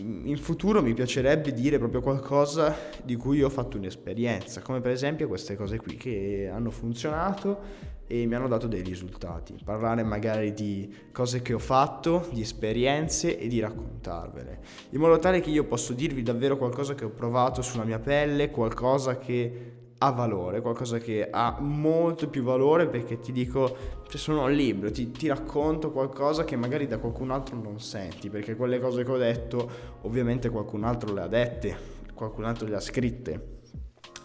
mm, 0.00 0.28
in 0.28 0.38
futuro 0.38 0.80
mi 0.80 0.94
piacerebbe 0.94 1.52
dire 1.52 1.76
proprio 1.76 2.00
qualcosa 2.00 2.74
di 3.04 3.16
cui 3.16 3.42
ho 3.42 3.50
fatto 3.50 3.76
un'esperienza, 3.76 4.62
come 4.62 4.80
per 4.80 4.92
esempio 4.92 5.28
queste 5.28 5.56
cose 5.56 5.76
qui 5.76 5.96
che 5.96 6.50
hanno 6.50 6.70
funzionato 6.70 7.94
e 8.06 8.26
mi 8.26 8.34
hanno 8.34 8.48
dato 8.48 8.66
dei 8.66 8.82
risultati. 8.82 9.54
Parlare 9.64 10.02
magari 10.02 10.52
di 10.52 10.92
cose 11.12 11.42
che 11.42 11.52
ho 11.52 11.58
fatto, 11.58 12.28
di 12.32 12.40
esperienze 12.40 13.38
e 13.38 13.48
di 13.48 13.60
raccontarvele, 13.60 14.60
in 14.90 15.00
modo 15.00 15.18
tale 15.18 15.40
che 15.40 15.50
io 15.50 15.64
posso 15.64 15.92
dirvi 15.92 16.22
davvero 16.22 16.56
qualcosa 16.56 16.94
che 16.94 17.04
ho 17.04 17.10
provato 17.10 17.62
sulla 17.62 17.84
mia 17.84 17.98
pelle, 17.98 18.50
qualcosa 18.50 19.18
che 19.18 19.72
ha 19.98 20.10
valore, 20.10 20.60
qualcosa 20.60 20.98
che 20.98 21.28
ha 21.30 21.56
molto 21.58 22.28
più 22.28 22.42
valore 22.42 22.86
perché 22.86 23.18
ti 23.18 23.32
dico, 23.32 23.76
cioè 24.06 24.20
sono 24.20 24.44
un 24.44 24.52
libro, 24.52 24.90
ti, 24.90 25.10
ti, 25.10 25.26
racconto 25.26 25.90
qualcosa 25.90 26.44
che 26.44 26.54
magari 26.54 26.86
da 26.86 26.98
qualcun 26.98 27.30
altro 27.30 27.56
non 27.56 27.80
senti, 27.80 28.28
perché 28.28 28.56
quelle 28.56 28.78
cose 28.78 29.04
che 29.04 29.10
ho 29.10 29.16
detto 29.16 29.70
ovviamente 30.02 30.50
qualcun 30.50 30.84
altro 30.84 31.14
le 31.14 31.22
ha 31.22 31.28
dette, 31.28 31.76
qualcun 32.12 32.44
altro 32.44 32.68
le 32.68 32.76
ha 32.76 32.80
scritte 32.80 33.54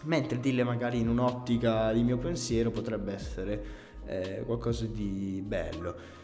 mentre 0.04 0.40
dirle 0.40 0.64
magari 0.64 1.00
in 1.00 1.08
un'ottica 1.08 1.92
di 1.92 2.02
mio 2.02 2.18
pensiero 2.18 2.70
potrebbe 2.70 3.12
essere 3.12 3.64
eh, 4.06 4.42
qualcosa 4.44 4.86
di 4.86 5.42
bello. 5.44 6.20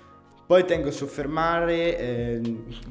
Poi 0.48 0.64
tengo 0.64 0.88
a 0.88 0.92
soffermare, 0.92 1.98
eh, 1.98 2.40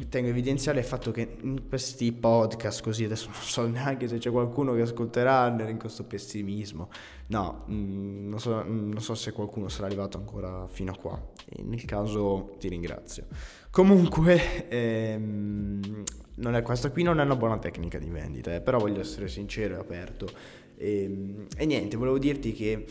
tengo 0.09 0.27
a 0.27 0.29
evidenziare 0.29 0.77
il 0.77 0.85
fatto 0.85 1.09
che 1.09 1.37
in 1.41 1.67
questi 1.67 2.11
podcast 2.11 2.83
così, 2.83 3.03
adesso 3.03 3.29
non 3.31 3.41
so 3.41 3.65
neanche 3.65 4.07
se 4.07 4.19
c'è 4.19 4.29
qualcuno 4.29 4.75
che 4.75 4.81
ascolterà 4.81 5.47
in 5.67 5.79
questo 5.79 6.03
pessimismo, 6.03 6.89
no, 7.29 7.63
mh, 7.65 7.73
mm, 7.73 8.29
non, 8.29 8.39
so, 8.39 8.61
non, 8.61 8.99
so, 8.99 9.15
se 9.15 9.31
qualcuno 9.31 9.69
sarà 9.69 9.87
arrivato 9.87 10.19
ancora 10.19 10.67
fino 10.67 10.91
a 10.91 10.97
qua, 10.97 11.19
nel 11.63 11.83
caso 11.85 12.57
ti 12.59 12.69
ringrazio. 12.69 13.25
Comunque, 13.71 14.67
ehm, 14.69 16.03
è, 16.39 16.61
questa 16.61 16.91
qui 16.91 17.01
non 17.01 17.19
è 17.19 17.23
una 17.23 17.35
buona 17.35 17.57
tecnica 17.57 17.97
di 17.97 18.09
vendita, 18.09 18.53
eh, 18.53 18.61
però 18.61 18.77
voglio 18.77 18.99
essere 18.99 19.27
sincero 19.27 19.73
e 19.73 19.79
aperto. 19.79 20.27
E, 20.77 21.03
ehm, 21.03 21.47
e 21.57 21.65
niente, 21.65 21.97
volevo 21.97 22.19
dirti 22.19 22.53
che 22.53 22.85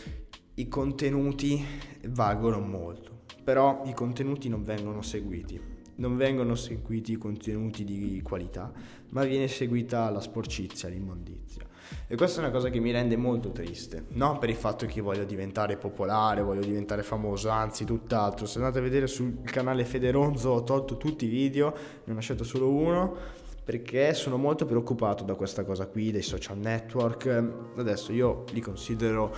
i 0.54 0.68
contenuti 0.68 1.64
valgono 2.08 2.60
molto, 2.60 3.22
però 3.44 3.82
i 3.86 3.94
contenuti 3.94 4.48
non 4.48 4.62
vengono 4.62 5.02
seguiti. 5.02 5.74
Non 5.98 6.18
vengono 6.18 6.54
seguiti 6.56 7.12
i 7.12 7.16
contenuti 7.16 7.82
di 7.82 8.20
qualità, 8.22 8.70
ma 9.10 9.24
viene 9.24 9.48
seguita 9.48 10.10
la 10.10 10.20
sporcizia, 10.20 10.90
l'immondizia. 10.90 11.64
E 12.06 12.16
questa 12.16 12.40
è 12.40 12.44
una 12.44 12.52
cosa 12.52 12.68
che 12.68 12.80
mi 12.80 12.90
rende 12.90 13.16
molto 13.16 13.50
triste, 13.50 14.04
non 14.08 14.38
per 14.38 14.50
il 14.50 14.56
fatto 14.56 14.84
che 14.84 15.00
voglio 15.00 15.24
diventare 15.24 15.78
popolare, 15.78 16.42
voglio 16.42 16.60
diventare 16.60 17.02
famoso, 17.02 17.48
anzi 17.48 17.86
tutt'altro. 17.86 18.44
Se 18.44 18.58
andate 18.58 18.78
a 18.80 18.82
vedere 18.82 19.06
sul 19.06 19.40
canale 19.42 19.86
Federonzo 19.86 20.50
ho 20.50 20.64
tolto 20.64 20.98
tutti 20.98 21.24
i 21.24 21.28
video, 21.28 21.74
ne 22.04 22.12
ho 22.12 22.14
lasciato 22.14 22.44
solo 22.44 22.68
uno 22.68 23.44
perché 23.66 24.14
sono 24.14 24.36
molto 24.36 24.64
preoccupato 24.64 25.24
da 25.24 25.34
questa 25.34 25.64
cosa 25.64 25.88
qui, 25.88 26.12
dei 26.12 26.22
social 26.22 26.56
network. 26.56 27.26
Adesso 27.76 28.12
io 28.12 28.44
li 28.52 28.60
considero 28.60 29.34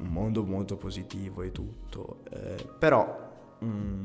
un 0.00 0.08
mondo 0.08 0.44
molto 0.44 0.76
positivo 0.76 1.40
e 1.40 1.50
tutto, 1.50 2.24
eh, 2.30 2.62
però 2.78 3.56
mm, 3.64 4.04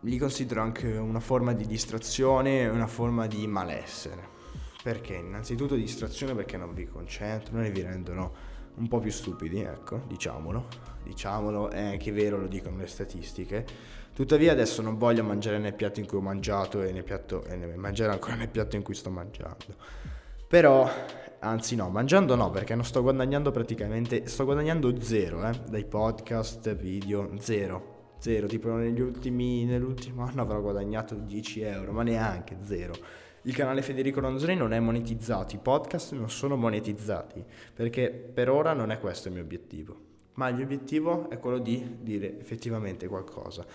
li 0.00 0.18
considero 0.18 0.60
anche 0.60 0.94
una 0.94 1.20
forma 1.20 1.54
di 1.54 1.66
distrazione 1.66 2.60
e 2.60 2.68
una 2.68 2.86
forma 2.86 3.26
di 3.26 3.46
malessere. 3.46 4.28
Perché? 4.82 5.14
Innanzitutto 5.14 5.74
distrazione 5.74 6.34
perché 6.34 6.58
non 6.58 6.74
vi 6.74 6.86
concentrano 6.86 7.64
e 7.64 7.70
vi 7.70 7.80
rendono 7.80 8.34
un 8.74 8.88
po' 8.88 8.98
più 8.98 9.10
stupidi, 9.10 9.60
ecco, 9.62 10.02
diciamolo. 10.06 10.66
Diciamolo, 11.02 11.70
è 11.70 11.82
anche 11.82 12.12
vero, 12.12 12.38
lo 12.38 12.46
dicono 12.46 12.76
le 12.76 12.88
statistiche 12.88 13.64
Tuttavia 14.14 14.52
adesso 14.52 14.82
non 14.82 14.98
voglio 14.98 15.24
mangiare 15.24 15.58
nel 15.58 15.72
piatto 15.72 15.98
in 15.98 16.06
cui 16.06 16.18
ho 16.18 16.20
mangiato 16.20 16.82
e, 16.82 16.92
nel 16.92 17.02
piatto, 17.02 17.44
e 17.44 17.56
mangiare 17.76 18.12
ancora 18.12 18.34
nel 18.34 18.50
piatto 18.50 18.76
in 18.76 18.82
cui 18.82 18.94
sto 18.94 19.08
mangiando. 19.08 19.74
Però, 20.46 20.86
anzi 21.38 21.76
no, 21.76 21.88
mangiando 21.88 22.34
no, 22.34 22.50
perché 22.50 22.74
non 22.74 22.84
sto 22.84 23.00
guadagnando 23.00 23.50
praticamente, 23.50 24.26
sto 24.26 24.44
guadagnando 24.44 25.00
zero, 25.00 25.48
eh, 25.48 25.58
dai 25.66 25.86
podcast, 25.86 26.74
video, 26.74 27.30
zero. 27.38 28.00
Zero, 28.18 28.46
tipo 28.46 28.70
negli 28.72 29.00
ultimi, 29.00 29.64
nell'ultimo 29.64 30.24
anno 30.24 30.42
avrò 30.42 30.60
guadagnato 30.60 31.14
10 31.14 31.62
euro, 31.62 31.92
ma 31.92 32.02
neanche 32.02 32.58
zero. 32.62 32.92
Il 33.44 33.56
canale 33.56 33.80
Federico 33.80 34.20
Ronzoni 34.20 34.54
non 34.54 34.74
è 34.74 34.78
monetizzato, 34.78 35.56
i 35.56 35.58
podcast 35.58 36.12
non 36.12 36.30
sono 36.30 36.54
monetizzati, 36.54 37.42
perché 37.74 38.10
per 38.10 38.50
ora 38.50 38.74
non 38.74 38.92
è 38.92 39.00
questo 39.00 39.28
il 39.28 39.34
mio 39.34 39.42
obiettivo. 39.42 40.11
Ma 40.34 40.48
il 40.48 40.54
mio 40.54 40.64
obiettivo 40.64 41.28
è 41.28 41.38
quello 41.38 41.58
di 41.58 41.98
dire 42.00 42.38
effettivamente 42.38 43.06
qualcosa. 43.06 43.66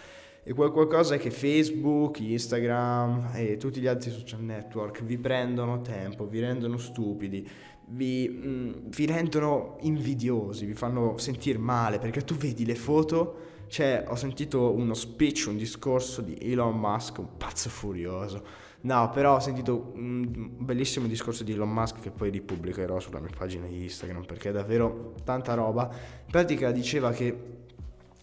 E 0.43 0.53
quel 0.53 0.71
qualcosa 0.71 1.15
è 1.15 1.19
che 1.19 1.29
Facebook, 1.29 2.19
Instagram 2.21 3.31
e 3.35 3.57
tutti 3.57 3.81
gli 3.81 3.87
altri 3.87 4.11
social 4.11 4.41
network 4.41 5.03
vi 5.03 5.17
prendono 5.17 5.81
tempo, 5.81 6.25
vi 6.25 6.39
rendono 6.39 6.77
stupidi, 6.77 7.45
vi, 7.87 8.29
mh, 8.29 8.47
mm, 8.47 8.73
vi 8.85 9.05
rendono 9.05 9.75
invidiosi, 9.81 10.65
vi 10.65 10.73
fanno 10.73 11.17
sentire 11.17 11.57
male 11.57 11.99
perché 11.99 12.21
tu 12.21 12.35
vedi 12.35 12.65
le 12.65 12.75
foto. 12.75 13.55
Cioè, 13.67 14.05
ho 14.07 14.15
sentito 14.15 14.71
uno 14.71 14.93
speech, 14.93 15.47
un 15.49 15.57
discorso 15.57 16.21
di 16.21 16.37
Elon 16.39 16.79
Musk, 16.79 17.17
un 17.17 17.35
pazzo 17.35 17.69
furioso. 17.69 18.41
No, 18.87 19.09
però 19.09 19.35
ho 19.35 19.39
sentito 19.41 19.91
un 19.95 20.49
bellissimo 20.59 21.07
discorso 21.07 21.43
di 21.43 21.51
Elon 21.51 21.69
Musk 21.69 21.99
che 21.99 22.09
poi 22.09 22.29
ripubblicherò 22.29 23.01
sulla 23.01 23.19
mia 23.19 23.29
pagina 23.37 23.67
Instagram 23.67 24.23
perché 24.23 24.47
è 24.47 24.51
davvero 24.53 25.13
tanta 25.25 25.53
roba. 25.55 25.89
In 25.91 26.31
pratica 26.31 26.71
diceva 26.71 27.11
che 27.11 27.55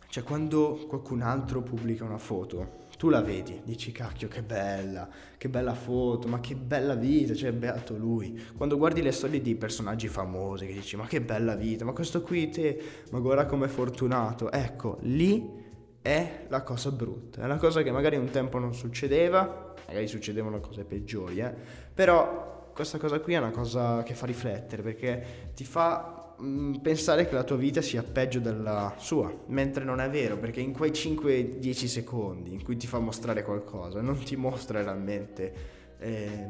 cioè, 0.08 0.22
quando 0.22 0.86
qualcun 0.88 1.20
altro 1.20 1.60
pubblica 1.60 2.04
una 2.04 2.16
foto, 2.16 2.82
tu 2.96 3.10
la 3.10 3.20
vedi, 3.20 3.60
dici 3.62 3.92
cacchio 3.92 4.28
che 4.28 4.42
bella, 4.42 5.06
che 5.36 5.50
bella 5.50 5.74
foto, 5.74 6.28
ma 6.28 6.40
che 6.40 6.54
bella 6.54 6.94
vita, 6.94 7.34
cioè 7.34 7.52
beato 7.52 7.94
lui. 7.98 8.40
Quando 8.56 8.78
guardi 8.78 9.02
le 9.02 9.12
storie 9.12 9.42
di 9.42 9.56
personaggi 9.56 10.08
famosi 10.08 10.66
che 10.66 10.72
dici 10.72 10.96
ma 10.96 11.06
che 11.06 11.20
bella 11.20 11.56
vita, 11.56 11.84
ma 11.84 11.92
questo 11.92 12.22
qui 12.22 12.48
te, 12.48 12.80
ma 13.10 13.18
guarda 13.18 13.44
com'è 13.44 13.68
fortunato. 13.68 14.50
Ecco, 14.50 14.96
lì 15.02 15.63
è 16.04 16.44
la 16.48 16.62
cosa 16.62 16.90
brutta, 16.90 17.40
è 17.40 17.44
una 17.46 17.56
cosa 17.56 17.82
che 17.82 17.90
magari 17.90 18.16
un 18.16 18.28
tempo 18.28 18.58
non 18.58 18.74
succedeva, 18.74 19.72
magari 19.86 20.06
succedevano 20.06 20.60
cose 20.60 20.84
peggiori, 20.84 21.40
eh? 21.40 21.52
però 21.94 22.70
questa 22.74 22.98
cosa 22.98 23.20
qui 23.20 23.32
è 23.34 23.38
una 23.38 23.52
cosa 23.52 24.02
che 24.02 24.14
fa 24.14 24.26
riflettere 24.26 24.82
perché 24.82 25.52
ti 25.54 25.64
fa 25.64 26.24
Mm, 26.42 26.74
pensare 26.76 27.28
che 27.28 27.34
la 27.34 27.44
tua 27.44 27.56
vita 27.56 27.80
sia 27.80 28.02
peggio 28.02 28.40
della 28.40 28.94
sua, 28.98 29.32
mentre 29.46 29.84
non 29.84 30.00
è 30.00 30.10
vero, 30.10 30.36
perché 30.36 30.60
in 30.60 30.72
quei 30.72 30.90
5-10 30.90 31.86
secondi 31.86 32.52
in 32.52 32.62
cui 32.64 32.76
ti 32.76 32.88
fa 32.88 32.98
mostrare 32.98 33.44
qualcosa, 33.44 34.00
non 34.00 34.18
ti 34.18 34.34
mostra 34.34 34.82
realmente, 34.82 35.54
eh, 35.98 36.48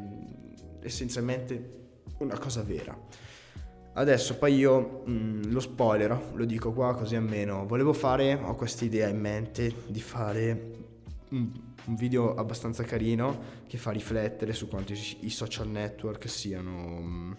essenzialmente, 0.81 1.83
una 2.17 2.37
cosa 2.39 2.63
vera. 2.63 2.97
Adesso 3.97 4.37
poi 4.37 4.55
io 4.55 5.03
mh, 5.05 5.11
mm, 5.11 5.41
lo 5.51 5.59
spoilerò, 5.61 6.31
lo 6.33 6.45
dico 6.45 6.73
qua 6.73 6.93
così 6.95 7.15
almeno. 7.15 7.65
Volevo 7.65 7.93
fare, 7.93 8.33
ho 8.33 8.53
questa 8.55 8.83
idea 8.83 9.07
in 9.07 9.19
mente 9.19 9.73
di 9.87 10.01
fare 10.01 10.71
un, 11.29 11.49
un, 11.85 11.95
video 11.95 12.35
abbastanza 12.35 12.83
carino 12.83 13.63
che 13.67 13.77
fa 13.77 13.91
riflettere 13.91 14.51
su 14.51 14.67
quanto 14.67 14.91
i, 14.91 15.17
i 15.21 15.29
social 15.29 15.69
network 15.69 16.27
siano... 16.27 16.71
Mh, 16.71 17.05
mm, 17.05 17.31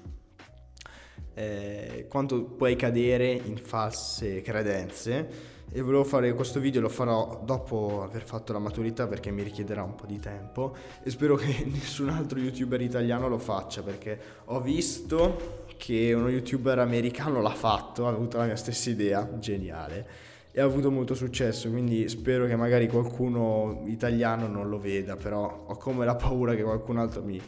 eh, 1.38 2.06
quanto 2.08 2.44
puoi 2.44 2.76
cadere 2.76 3.30
in 3.30 3.58
false 3.58 4.40
credenze 4.40 5.54
e 5.70 5.82
volevo 5.82 6.04
fare 6.04 6.32
questo 6.32 6.60
video 6.60 6.80
lo 6.80 6.88
farò 6.88 7.42
dopo 7.44 8.02
aver 8.02 8.22
fatto 8.22 8.54
la 8.54 8.58
maturità 8.58 9.06
perché 9.06 9.30
mi 9.30 9.42
richiederà 9.42 9.82
un 9.82 9.94
po' 9.94 10.06
di 10.06 10.18
tempo 10.18 10.74
e 11.02 11.10
spero 11.10 11.34
che 11.34 11.66
nessun 11.70 12.08
altro 12.08 12.38
youtuber 12.38 12.80
italiano 12.80 13.28
lo 13.28 13.36
faccia 13.36 13.82
perché 13.82 14.18
ho 14.46 14.62
visto 14.62 15.64
che 15.76 16.12
uno 16.12 16.28
youtuber 16.28 16.78
americano 16.78 17.40
l'ha 17.40 17.54
fatto, 17.54 18.06
ha 18.06 18.10
avuto 18.10 18.38
la 18.38 18.44
mia 18.44 18.56
stessa 18.56 18.90
idea, 18.90 19.38
geniale, 19.38 20.06
e 20.52 20.60
ha 20.60 20.64
avuto 20.64 20.90
molto 20.90 21.14
successo, 21.14 21.68
quindi 21.70 22.08
spero 22.08 22.46
che 22.46 22.56
magari 22.56 22.88
qualcuno 22.88 23.82
italiano 23.86 24.46
non 24.46 24.68
lo 24.70 24.78
veda, 24.78 25.14
però 25.14 25.64
ho 25.66 25.76
come 25.76 26.04
la 26.04 26.14
paura 26.14 26.54
che 26.54 26.62
qualcun 26.62 26.96
altro 26.96 27.22
mi 27.22 27.40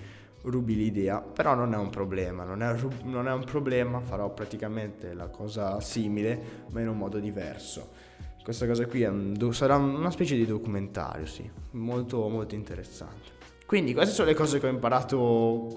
rubi 0.43 0.77
l'idea, 0.77 1.21
però 1.21 1.55
non 1.55 1.73
è 1.73 1.77
un 1.77 1.91
problema, 1.91 2.45
non 2.45 2.62
è, 2.62 2.75
non 3.05 3.27
è 3.27 3.33
un 3.33 3.45
problema, 3.45 4.01
farò 4.01 4.33
praticamente 4.33 5.14
la 5.14 5.29
cosa 5.29 5.81
simile, 5.81 6.67
ma 6.71 6.81
in 6.81 6.88
un 6.88 6.99
modo 6.99 7.19
diverso. 7.19 7.88
Questa 8.43 8.67
cosa 8.67 8.87
qui 8.87 9.03
un, 9.05 9.37
sarà 9.53 9.77
una 9.77 10.11
specie 10.11 10.35
di 10.35 10.47
documentario, 10.47 11.27
sì, 11.27 11.49
molto 11.73 12.29
molto 12.29 12.55
interessante. 12.55 13.37
Quindi 13.67 13.93
queste 13.93 14.14
sono 14.14 14.29
le 14.29 14.35
cose 14.35 14.59
che 14.59 14.67
ho 14.67 14.71
imparato 14.71 15.69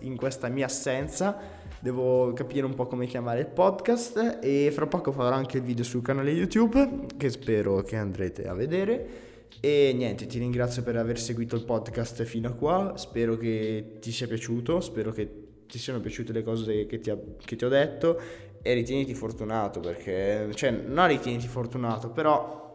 in 0.00 0.16
questa 0.16 0.48
mia 0.48 0.66
assenza 0.66 1.38
devo 1.80 2.32
capire 2.32 2.66
un 2.66 2.74
po' 2.74 2.86
come 2.86 3.06
chiamare 3.06 3.40
il 3.40 3.46
podcast 3.46 4.38
e 4.42 4.70
fra 4.72 4.86
poco 4.86 5.12
farò 5.12 5.34
anche 5.34 5.58
il 5.58 5.62
video 5.62 5.84
sul 5.84 6.02
canale 6.02 6.30
YouTube 6.30 7.06
che 7.16 7.30
spero 7.30 7.82
che 7.82 7.96
andrete 7.96 8.48
a 8.48 8.54
vedere. 8.54 9.26
E 9.60 9.92
niente, 9.94 10.26
ti 10.26 10.38
ringrazio 10.38 10.82
per 10.82 10.96
aver 10.96 11.18
seguito 11.18 11.56
il 11.56 11.64
podcast 11.64 12.22
fino 12.24 12.48
a 12.48 12.52
qua, 12.52 12.94
spero 12.96 13.36
che 13.36 13.96
ti 14.00 14.12
sia 14.12 14.26
piaciuto, 14.26 14.80
spero 14.80 15.10
che 15.10 15.46
ti 15.66 15.78
siano 15.78 16.00
piaciute 16.00 16.32
le 16.32 16.42
cose 16.42 16.86
che 16.86 17.00
ti, 17.00 17.10
ha, 17.10 17.18
che 17.44 17.56
ti 17.56 17.64
ho 17.64 17.68
detto 17.68 18.20
e 18.62 18.74
ritieniti 18.74 19.14
fortunato 19.14 19.80
perché, 19.80 20.48
cioè, 20.54 20.70
non 20.70 21.06
ritieniti 21.08 21.46
fortunato, 21.46 22.10
però 22.10 22.67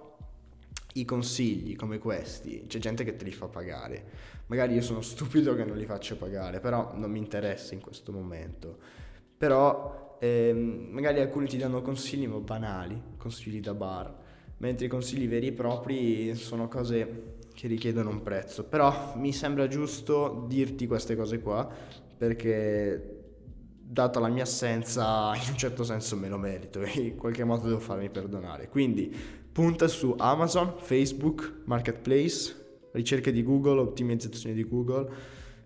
i 0.93 1.05
consigli 1.05 1.75
come 1.75 1.97
questi, 1.97 2.65
c'è 2.67 2.79
gente 2.79 3.03
che 3.03 3.15
te 3.15 3.23
li 3.23 3.31
fa 3.31 3.47
pagare. 3.47 4.31
Magari 4.47 4.75
io 4.75 4.81
sono 4.81 5.01
stupido 5.03 5.55
che 5.55 5.63
non 5.63 5.77
li 5.77 5.85
faccio 5.85 6.15
pagare, 6.17 6.59
però 6.59 6.93
non 6.95 7.11
mi 7.11 7.19
interessa 7.19 7.73
in 7.73 7.81
questo 7.81 8.11
momento. 8.11 8.77
Però 9.37 10.17
ehm, 10.19 10.87
magari 10.91 11.19
alcuni 11.19 11.47
ti 11.47 11.57
danno 11.57 11.81
consigli 11.81 12.27
ma 12.27 12.37
banali, 12.37 12.99
consigli 13.17 13.59
da 13.59 13.73
bar, 13.73 14.15
mentre 14.57 14.85
i 14.85 14.89
consigli 14.89 15.27
veri 15.27 15.47
e 15.47 15.53
propri 15.53 16.35
sono 16.35 16.67
cose 16.67 17.41
che 17.53 17.67
richiedono 17.67 18.09
un 18.09 18.21
prezzo. 18.21 18.63
Però 18.63 19.13
mi 19.17 19.33
sembra 19.33 19.67
giusto 19.67 20.45
dirti 20.47 20.87
queste 20.87 21.15
cose 21.15 21.39
qua 21.39 21.69
perché 22.17 23.21
data 23.93 24.19
la 24.19 24.29
mia 24.29 24.43
assenza 24.43 25.33
in 25.35 25.51
un 25.51 25.57
certo 25.57 25.83
senso 25.83 26.15
me 26.15 26.29
lo 26.29 26.37
merito 26.37 26.81
e 26.81 26.99
in 26.99 27.15
qualche 27.15 27.43
modo 27.43 27.67
devo 27.67 27.79
farmi 27.79 28.09
perdonare. 28.09 28.69
Quindi 28.69 29.41
punta 29.53 29.87
su 29.87 30.15
Amazon, 30.17 30.73
Facebook, 30.79 31.61
Marketplace, 31.65 32.89
ricerche 32.91 33.31
di 33.31 33.43
Google, 33.43 33.79
ottimizzazione 33.79 34.55
di 34.55 34.67
Google. 34.67 35.07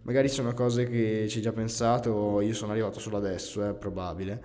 Magari 0.02 0.28
sono 0.28 0.54
cose 0.54 0.88
che 0.88 1.28
ci 1.30 1.38
hai 1.38 1.41
già 1.41 1.54
pensato, 1.54 2.41
io 2.41 2.54
sono 2.54 2.73
arrivato 2.73 3.00
solo 3.00 3.17
adesso, 3.17 3.63
è 3.63 3.73
probabile. 3.73 4.41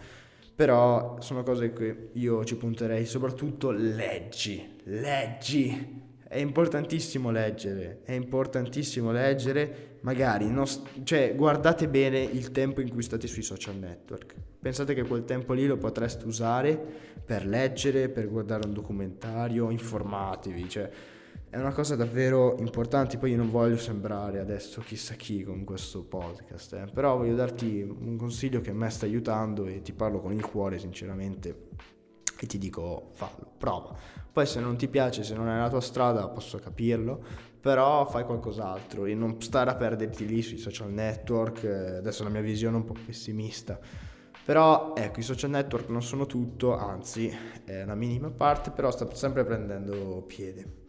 Però 0.55 1.17
sono 1.21 1.43
cose 1.43 1.73
che 1.73 2.11
io 2.13 2.45
ci 2.45 2.57
punterei, 2.57 3.05
soprattutto 3.05 3.71
leggi, 3.71 4.77
leggi. 4.85 6.11
È 6.29 6.39
importantissimo 6.39 7.31
leggere, 7.31 8.01
è 8.05 8.13
importantissimo 8.13 9.11
leggere, 9.11 9.99
magari, 10.03 10.49
non, 10.49 10.67
cioè 11.03 11.35
guardate 11.37 11.89
bene 11.89 12.23
il 12.23 12.53
tempo 12.53 12.81
in 12.81 12.91
cui 12.91 13.03
state 13.03 13.27
sui 13.27 13.43
social 13.43 13.77
network. 13.77 14.35
Pensate 14.63 14.95
che 14.95 15.03
quel 15.03 15.25
tempo 15.25 15.55
lì 15.55 15.67
lo 15.67 15.77
potreste 15.77 16.25
usare 16.25 16.81
per 17.25 17.45
leggere, 17.45 18.09
per 18.09 18.29
guardare 18.29 18.65
un 18.65 18.73
documentario, 18.73 19.71
informatevi, 19.71 20.69
cioè 20.69 20.89
è 21.51 21.59
una 21.59 21.73
cosa 21.73 21.97
davvero 21.97 22.55
importante. 22.61 23.19
Poi 23.19 23.33
io 23.33 23.39
non 23.39 23.51
voglio 23.51 23.77
sembrare 23.77 24.39
adesso 24.39 24.81
chissà 24.81 25.15
chi 25.15 25.43
con 25.43 25.65
questo 25.65 26.05
podcast, 26.05 26.75
eh. 26.75 26.85
però 26.95 27.17
voglio 27.17 27.35
darti 27.35 27.83
un 27.83 28.17
consiglio 28.17 28.61
che 28.61 28.71
a 28.71 28.75
me 28.75 28.89
sta 28.89 29.05
aiutando 29.05 29.67
e 29.67 29.83
ti 29.83 29.93
parlo 29.93 30.21
con 30.21 30.33
il 30.33 30.47
cuore, 30.47 30.79
sinceramente. 30.79 31.71
E 32.39 32.47
ti 32.47 32.57
dico 32.57 33.09
fallo, 33.15 33.55
prova. 33.59 33.97
Poi 34.33 34.47
se 34.47 34.61
non 34.61 34.77
ti 34.77 34.87
piace, 34.87 35.25
se 35.25 35.35
non 35.35 35.49
è 35.49 35.59
la 35.59 35.71
tua 35.71 35.81
strada, 35.81 36.29
posso 36.29 36.59
capirlo, 36.59 37.21
però 37.61 38.07
fai 38.07 38.25
qualcos'altro 38.25 39.07
e 39.07 39.15
non 39.17 39.43
stare 39.43 39.71
a 39.71 39.75
perderti 39.75 40.25
lì 40.25 40.41
sui 40.41 40.59
social 40.59 40.93
network. 40.93 41.65
Eh, 41.65 41.97
adesso 41.97 42.23
la 42.23 42.31
mia 42.31 42.43
visione 42.43 42.77
è 42.77 42.79
un 42.79 42.85
po' 42.85 42.95
pessimista 43.05 44.12
però 44.45 44.95
ecco, 44.97 45.21
i 45.21 45.23
social 45.23 45.51
network 45.51 45.89
non 45.89 46.03
sono 46.03 46.27
tutto, 46.27 46.77
anzi 46.77 47.35
è 47.65 47.83
una 47.83 47.95
minima 47.95 48.31
parte, 48.31 48.71
però 48.71 48.91
sta 48.91 49.13
sempre 49.15 49.45
prendendo 49.45 50.23
piede. 50.27 50.81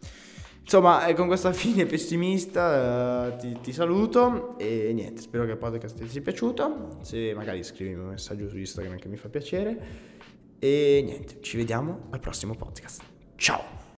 Insomma, 0.60 1.12
con 1.14 1.26
questa 1.26 1.52
fine 1.54 1.84
pessimista 1.86 3.28
uh, 3.32 3.36
ti, 3.38 3.58
ti, 3.60 3.72
saluto 3.72 4.58
e 4.58 4.92
niente, 4.94 5.20
spero 5.20 5.44
che 5.44 5.52
il 5.52 5.58
podcast 5.58 5.96
ti 5.96 6.08
sia 6.08 6.22
piaciuto. 6.22 6.98
Se 7.02 7.34
magari 7.34 7.62
scrivimi 7.62 8.00
un 8.00 8.08
messaggio 8.08 8.48
su 8.48 8.56
Instagram 8.56 8.98
che 8.98 9.08
mi 9.08 9.16
fa 9.16 9.28
piacere. 9.28 10.12
E 10.58 11.02
niente, 11.04 11.40
ci 11.42 11.56
vediamo 11.58 12.06
al 12.10 12.20
prossimo 12.20 12.54
podcast. 12.54 13.02
Ciao! 13.36 13.83